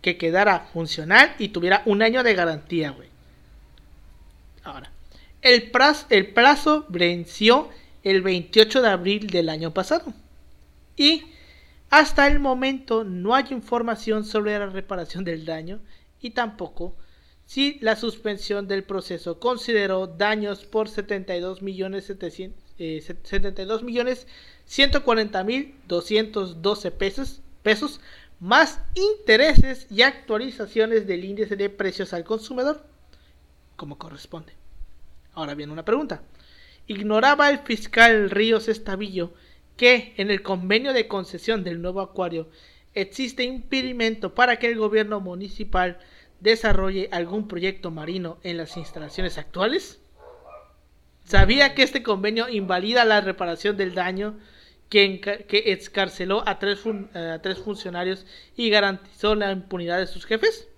[0.01, 3.09] que quedara funcional y tuviera un año de garantía, güey.
[4.63, 4.91] Ahora,
[5.45, 7.69] el plazo, venció
[8.03, 10.13] el 28 de abril del año pasado.
[10.97, 11.23] Y
[11.91, 15.81] hasta el momento no hay información sobre la reparación del daño
[16.21, 16.97] y tampoco
[17.47, 24.27] si la suspensión del proceso consideró daños por 72 millones 700, eh, 72 millones
[24.65, 28.01] 140 mil 212 pesos, pesos
[28.41, 32.83] más intereses y actualizaciones del índice de precios al consumidor
[33.77, 34.64] como corresponde.
[35.35, 36.23] Ahora viene una pregunta.
[36.87, 39.33] ¿Ignoraba el fiscal Ríos Estavillo
[39.77, 42.49] que en el convenio de concesión del nuevo acuario
[42.95, 45.99] existe impedimento para que el gobierno municipal
[46.41, 50.01] desarrolle algún proyecto marino en las instalaciones actuales?
[51.25, 54.39] ¿Sabía que este convenio invalida la reparación del daño
[54.91, 58.27] que, que excarceló a tres, fun- a tres funcionarios
[58.57, 60.69] y garantizó la impunidad de sus jefes?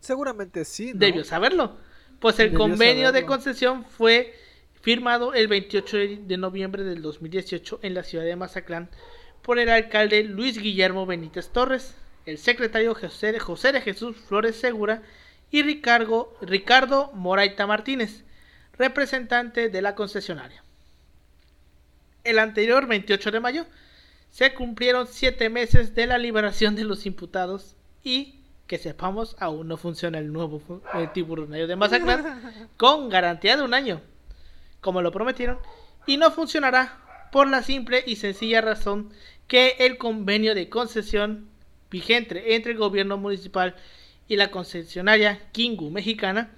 [0.00, 0.98] Seguramente sí, ¿no?
[1.00, 1.76] Debió saberlo.
[2.24, 4.34] Pues el convenio de concesión fue
[4.80, 8.88] firmado el 28 de noviembre del 2018 en la ciudad de Mazatlán
[9.42, 11.94] por el alcalde Luis Guillermo Benítez Torres,
[12.24, 15.02] el secretario José de, José de Jesús Flores Segura
[15.50, 18.24] y Ricardo, Ricardo Moraita Martínez,
[18.78, 20.64] representante de la concesionaria.
[22.24, 23.66] El anterior 28 de mayo
[24.30, 29.76] se cumplieron siete meses de la liberación de los imputados y que sepamos aún no
[29.76, 30.62] funciona el nuevo
[30.94, 34.00] eh, tiburonario de Mazatlán con garantía de un año
[34.80, 35.58] como lo prometieron
[36.06, 39.10] y no funcionará por la simple y sencilla razón
[39.48, 41.48] que el convenio de concesión
[41.90, 43.76] vigente entre el gobierno municipal
[44.28, 46.50] y la concesionaria Kingu mexicana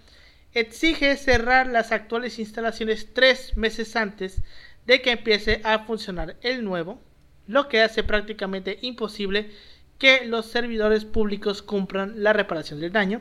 [0.53, 4.43] exige cerrar las actuales instalaciones tres meses antes
[4.87, 7.01] de que empiece a funcionar el nuevo,
[7.47, 9.51] lo que hace prácticamente imposible
[9.99, 13.21] que los servidores públicos cumplan la reparación del daño,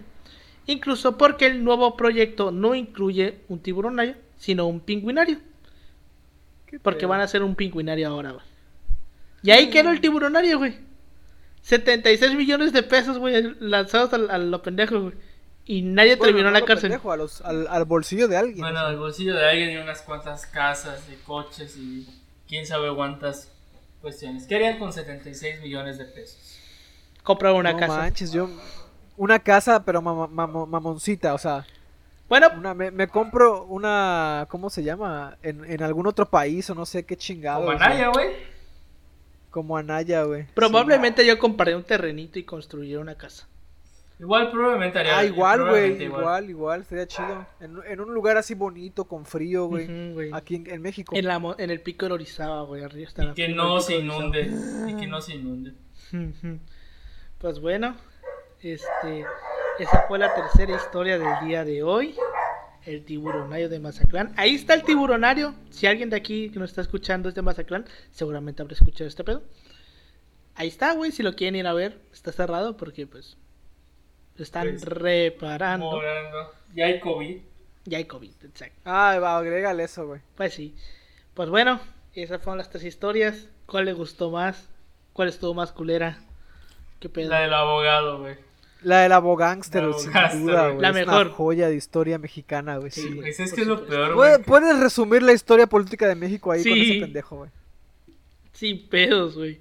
[0.68, 5.40] incluso porque el nuevo proyecto no incluye un tiburonario, sino un pingüinario,
[6.68, 7.10] ¿Qué porque pedo?
[7.10, 8.46] van a hacer un pingüinario ahora, güey.
[9.44, 10.76] Y ahí quedó el tiburonario, güey.
[11.62, 15.14] 76 millones de pesos, güey, lanzados a, a lo pendejo, güey.
[15.68, 16.90] Y nadie Bueno, terminó no la lo cárcel.
[16.92, 18.60] pendejo, a los- al, al bolsillo de alguien.
[18.60, 18.90] Bueno, o sea.
[18.90, 22.08] al bolsillo de alguien y unas cuantas casas y coches y
[22.48, 23.52] quién sabe cuántas
[24.02, 24.46] cuestiones.
[24.46, 26.60] ¿Qué harían con 76 millones de pesos?
[27.26, 27.98] Comprar una no casa.
[27.98, 28.50] manches, yo...
[29.18, 31.66] Una casa, pero mamo- mamoncita, o sea...
[32.30, 34.48] Bueno, Una, me, me compro una...
[34.50, 35.38] ¿Cómo se llama?
[35.44, 37.66] En, en algún otro país o no sé qué chingado.
[37.66, 38.30] Como Anaya, güey.
[39.52, 40.46] como Anaya, güey.
[40.56, 43.48] probablemente yo compraré un terrenito y construiré una casa.
[44.20, 45.18] Igual probablemente haría.
[45.20, 46.02] Ah, igual, güey.
[46.04, 47.46] Igual, igual, sería chido.
[47.60, 49.88] En, en un lugar así bonito, con frío, güey.
[50.34, 51.16] Aquí en, en México.
[51.16, 53.80] En, la, mo- en el pico de Orizaba, güey, arriba está Y la que no
[53.82, 54.50] se inunde.
[54.88, 55.74] Y que no se inunde.
[57.46, 57.96] Pues bueno,
[58.60, 59.24] este,
[59.78, 62.16] esa fue la tercera historia del día de hoy.
[62.88, 64.34] El tiburonario de Mazatlán.
[64.36, 65.54] Ahí está el tiburonario.
[65.70, 69.24] Si alguien de aquí que nos está escuchando es de Mazatlán, seguramente habrá escuchado este
[69.24, 69.44] pedo.
[70.56, 71.12] Ahí está, güey.
[71.12, 73.38] Si lo quieren ir a ver, está cerrado porque, pues,
[74.38, 75.86] lo están Pues, reparando.
[75.86, 76.52] Morando.
[76.74, 77.42] Ya hay COVID.
[77.84, 78.82] Ya hay COVID, exacto.
[78.86, 80.22] Ah, va, agrégale eso, güey.
[80.34, 80.76] Pues sí.
[81.36, 81.80] Pues bueno,
[82.16, 83.50] esas fueron las tres historias.
[83.68, 84.68] ¿Cuál le gustó más?
[85.14, 86.25] ¿Cuál estuvo más culera?
[87.00, 87.30] ¿Qué pedo?
[87.30, 88.36] La del abogado, güey.
[88.82, 90.72] La del abogánster, La güey, sin abogánster, duda, güey.
[90.76, 90.82] güey.
[90.82, 91.26] La es mejor.
[91.28, 92.92] una joya de historia mexicana, güey.
[92.92, 93.10] Sí.
[93.16, 94.42] Pues es que es lo peor, güey.
[94.44, 96.92] Puedes resumir la historia política de México ahí con Sí.
[96.92, 97.50] ese pendejo, güey.
[98.54, 99.60] Sin pedos, güey.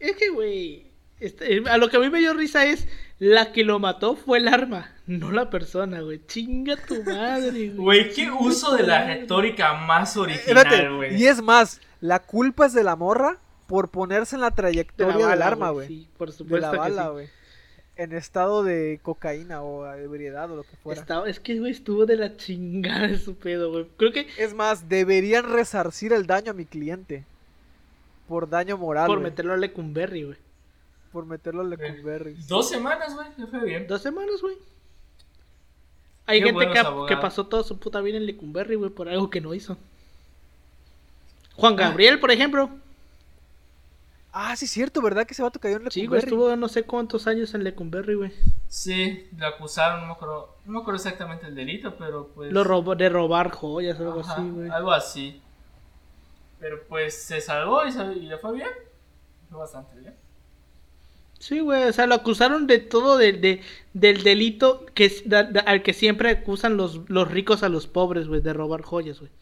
[0.00, 0.86] Es que, güey.
[1.20, 2.88] este, a lo que a mí me dio risa es
[3.20, 6.20] la que lo mató fue el arma, no la persona, güey.
[6.26, 7.76] Chinga tu madre, güey.
[7.76, 11.14] Güey, qué uso de la retórica más original, güey.
[11.22, 13.38] y es más, la culpa es de la morra
[13.72, 15.88] por ponerse en la De la trayectoria del bala, arma, güey.
[15.88, 17.10] Sí, por de supuesto la que bala, sí.
[17.12, 17.28] güey.
[17.96, 21.00] En estado de cocaína o ebriedad o lo que fuera.
[21.00, 23.86] Estaba- es que, güey, estuvo de la chingada de su pedo, güey.
[23.96, 27.24] Creo que Es más, deberían resarcir el daño a mi cliente.
[28.28, 30.36] Por daño moral, por meterlo a Lecumberri, güey.
[31.10, 32.34] Por meterlo a Lecumberri.
[32.46, 33.28] Dos semanas, güey.
[33.38, 33.86] Ya fue bien.
[33.86, 34.56] Dos semanas, güey.
[36.26, 36.66] Hay Qué gente
[37.08, 39.78] que, pasó toda su puta vida en Lecumberri, güey, por algo que no hizo.
[41.56, 42.81] Juan Gabriel, por ejemplo.
[44.32, 45.26] Ah, sí, es cierto, ¿verdad?
[45.26, 46.26] Que ese vato cayó en Sí, güey, Lecumberri.
[46.26, 48.32] estuvo no sé cuántos años en Lecumberri, güey.
[48.68, 52.50] Sí, lo acusaron, no me acuerdo, no me acuerdo exactamente el delito, pero pues...
[52.50, 54.70] Lo robó, de robar joyas o algo Ajá, así, güey.
[54.70, 55.42] Algo así.
[56.58, 58.70] Pero pues se salvó y, y le fue bien.
[59.50, 60.14] Fue bastante bien.
[61.38, 63.62] Sí, güey, o sea, lo acusaron de todo, de, de-
[63.94, 67.86] del delito que es- da- da- al que siempre acusan los, los ricos a los
[67.88, 69.32] pobres, güey, de robar joyas, güey.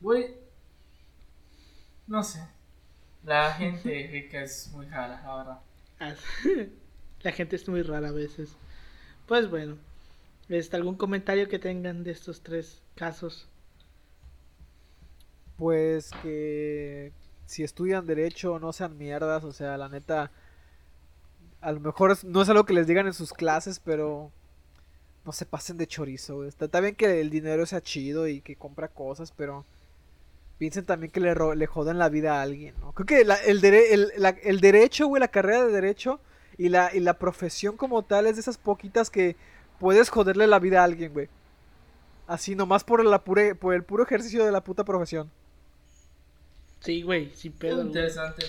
[0.00, 0.34] Güey,
[2.06, 2.40] no sé.
[3.24, 5.60] La gente rica es muy rara, la verdad.
[7.22, 8.56] La gente es muy rara a veces.
[9.26, 9.78] Pues bueno,
[10.48, 13.48] este, ¿algún comentario que tengan de estos tres casos?
[15.56, 17.12] Pues que
[17.46, 20.30] si estudian derecho no sean mierdas, o sea, la neta,
[21.60, 24.32] a lo mejor es- no es algo que les digan en sus clases, pero
[25.24, 26.48] no se pasen de chorizo, güey.
[26.48, 29.66] Está, está bien que el dinero sea chido y que compra cosas, pero
[30.62, 32.92] piensen también que le, ro- le joden la vida a alguien, ¿no?
[32.92, 36.20] Creo que la- el, dere- el, la- el derecho, güey, la carrera de derecho
[36.56, 39.34] y la, y la profesión como tal es de esas poquitas que
[39.80, 41.28] puedes joderle la vida a alguien, güey.
[42.28, 45.28] Así nomás por, la pure, por el puro ejercicio de la puta profesión.
[46.78, 47.74] Sí, güey, sin pedo.
[47.78, 47.88] güey.
[47.88, 48.46] Interesante.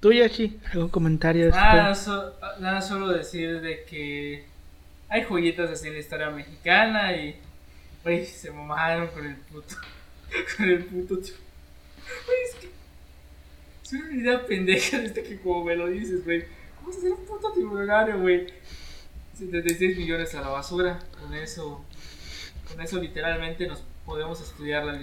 [0.00, 0.58] ¿Tú, Yoshi?
[0.72, 1.52] ¿Algún comentario?
[1.94, 4.46] so- nada, solo decir de que
[5.10, 7.38] hay joyitas así en la historia mexicana y,
[8.02, 9.74] güey, se mamaron con el puto,
[10.56, 11.34] con el puto tío.
[12.26, 12.70] Güey, es que
[13.84, 16.44] es una idea pendeja este que como me lo dices, güey.
[16.76, 18.46] Vamos a hacer un puto tiburonario, güey.
[19.38, 20.98] 76 millones a la basura.
[21.20, 21.84] Con eso,
[22.68, 25.00] con eso literalmente nos podemos estudiar la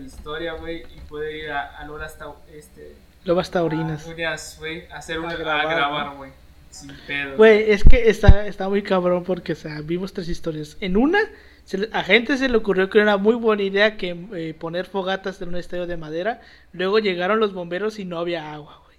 [0.00, 4.06] historia, güey, y poder ir a, a Lora hasta este Luego hasta orinas.
[4.06, 6.30] Urias, güey, hacer una, A grabar, güey.
[6.70, 7.36] Sin pedo.
[7.36, 10.76] Güey, es que está, está muy cabrón porque, o sea, vimos tres historias.
[10.80, 11.20] En una,
[11.64, 15.40] se a gente se le ocurrió que era muy buena idea que eh, poner fogatas
[15.42, 16.40] en un estadio de madera.
[16.72, 18.98] Luego llegaron los bomberos y no había agua, güey.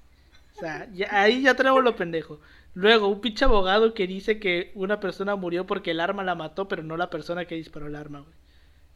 [0.55, 2.39] O sea, ya- ahí ya tenemos lo pendejo.
[2.73, 6.67] Luego, un pinche abogado que dice que una persona murió porque el arma la mató,
[6.67, 8.33] pero no la persona que disparó el arma, güey.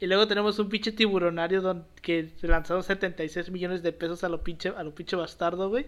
[0.01, 4.69] Y luego tenemos un pinche tiburonario que lanzaron 76 millones de pesos a lo pinche,
[4.69, 5.87] a lo pinche bastardo, güey.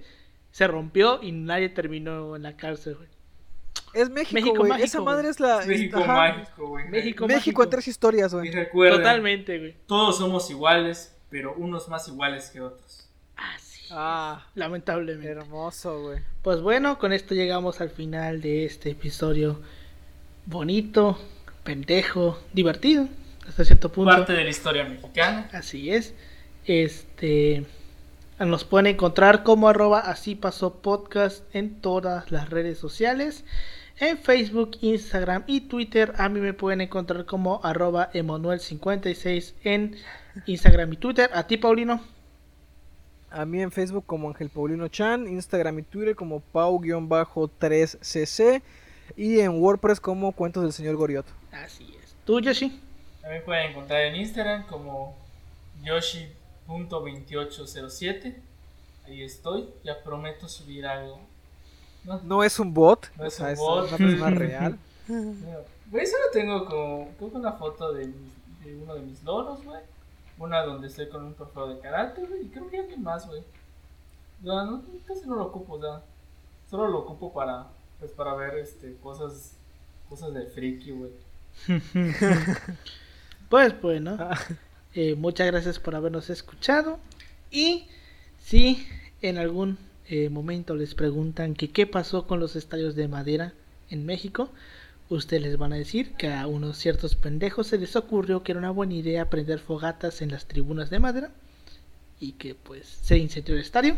[0.51, 3.07] Se rompió y nadie terminó en la cárcel, güey.
[3.93, 4.81] Es México, México güey.
[4.81, 5.65] Esa madre es la.
[5.65, 6.14] México ajá.
[6.14, 6.88] mágico, güey.
[6.88, 7.64] México México mágico.
[7.64, 8.52] en tres historias, Y güey.
[8.52, 9.76] recuerda, Totalmente, güey.
[9.85, 13.10] todos somos iguales, pero unos más iguales que otros.
[13.35, 13.88] Así.
[13.91, 15.30] Ah, Lamentablemente.
[15.30, 16.19] hermoso, güey.
[16.41, 19.60] Pues bueno, con esto llegamos al final de este episodio
[20.45, 21.19] bonito,
[21.64, 23.07] pendejo, divertido,
[23.48, 24.10] hasta cierto punto.
[24.11, 25.49] Parte de la historia mexicana.
[25.52, 26.14] Así es.
[26.65, 27.65] Este
[28.45, 33.45] nos pueden encontrar como arroba así pasó podcast en todas las redes sociales.
[33.99, 36.13] En Facebook, Instagram y Twitter.
[36.18, 39.95] A mí me pueden encontrar como arroba Emanuel56 en
[40.47, 41.30] Instagram y Twitter.
[41.34, 42.01] A ti, Paulino.
[43.30, 48.61] A mí en Facebook como Ángel Paulino Chan, Instagram y Twitter como Pau-3cc
[49.15, 51.27] y en WordPress como Cuentos del Señor Goriot.
[51.51, 52.15] Así es.
[52.26, 52.81] ¿Tú, Yoshi?
[53.22, 55.15] También pueden encontrar en Instagram como
[56.80, 58.35] yoshi.2807.
[59.06, 59.69] Ahí estoy.
[59.84, 61.19] Ya prometo subir algo
[62.03, 63.88] No, No es un bot, No o es sea, un es bot.
[63.88, 64.77] una persona real.
[65.07, 67.10] Güey, solo tengo como.
[67.18, 68.14] Creo que una foto de,
[68.81, 69.81] uno de mis loros, güey.
[70.38, 72.45] Una donde estoy con un trofeo de karate, güey.
[72.45, 73.43] Y creo que alguien más, güey.
[74.41, 76.02] No, no, casi no lo ocupo, o sea.
[76.69, 77.68] Solo lo ocupo para.
[77.99, 79.53] Pues para ver este cosas.
[80.10, 81.11] Cosas de friki, güey.
[83.49, 84.18] Pues bueno,
[84.93, 86.99] eh, muchas gracias por habernos escuchado.
[87.49, 87.85] Y
[88.43, 88.85] si
[89.22, 89.77] en algún
[90.07, 93.53] eh, momento les preguntan que qué pasó con los estadios de madera
[93.89, 94.49] en México,
[95.09, 98.59] ustedes les van a decir que a unos ciertos pendejos se les ocurrió que era
[98.59, 101.31] una buena idea prender fogatas en las tribunas de madera
[102.19, 103.97] y que pues se incendió el estadio.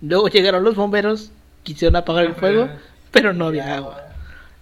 [0.00, 1.30] Luego llegaron los bomberos,
[1.62, 2.68] quisieron apagar el fuego,
[3.10, 4.02] pero no había agua.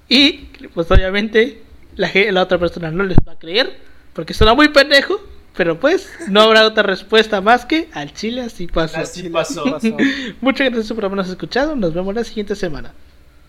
[0.08, 1.62] Y pues obviamente
[1.96, 3.76] la, la otra persona no les va a creer
[4.12, 5.20] porque suena muy pendejo,
[5.56, 8.98] pero pues no habrá otra respuesta más que al chile así pasó.
[8.98, 9.64] Así pasó.
[9.64, 9.96] Pasó.
[10.40, 12.92] Muchas gracias por habernos escuchado, nos vemos la siguiente semana.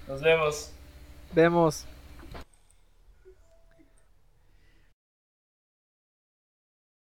[0.08, 0.70] Nos vemos.
[1.34, 1.86] Vemos.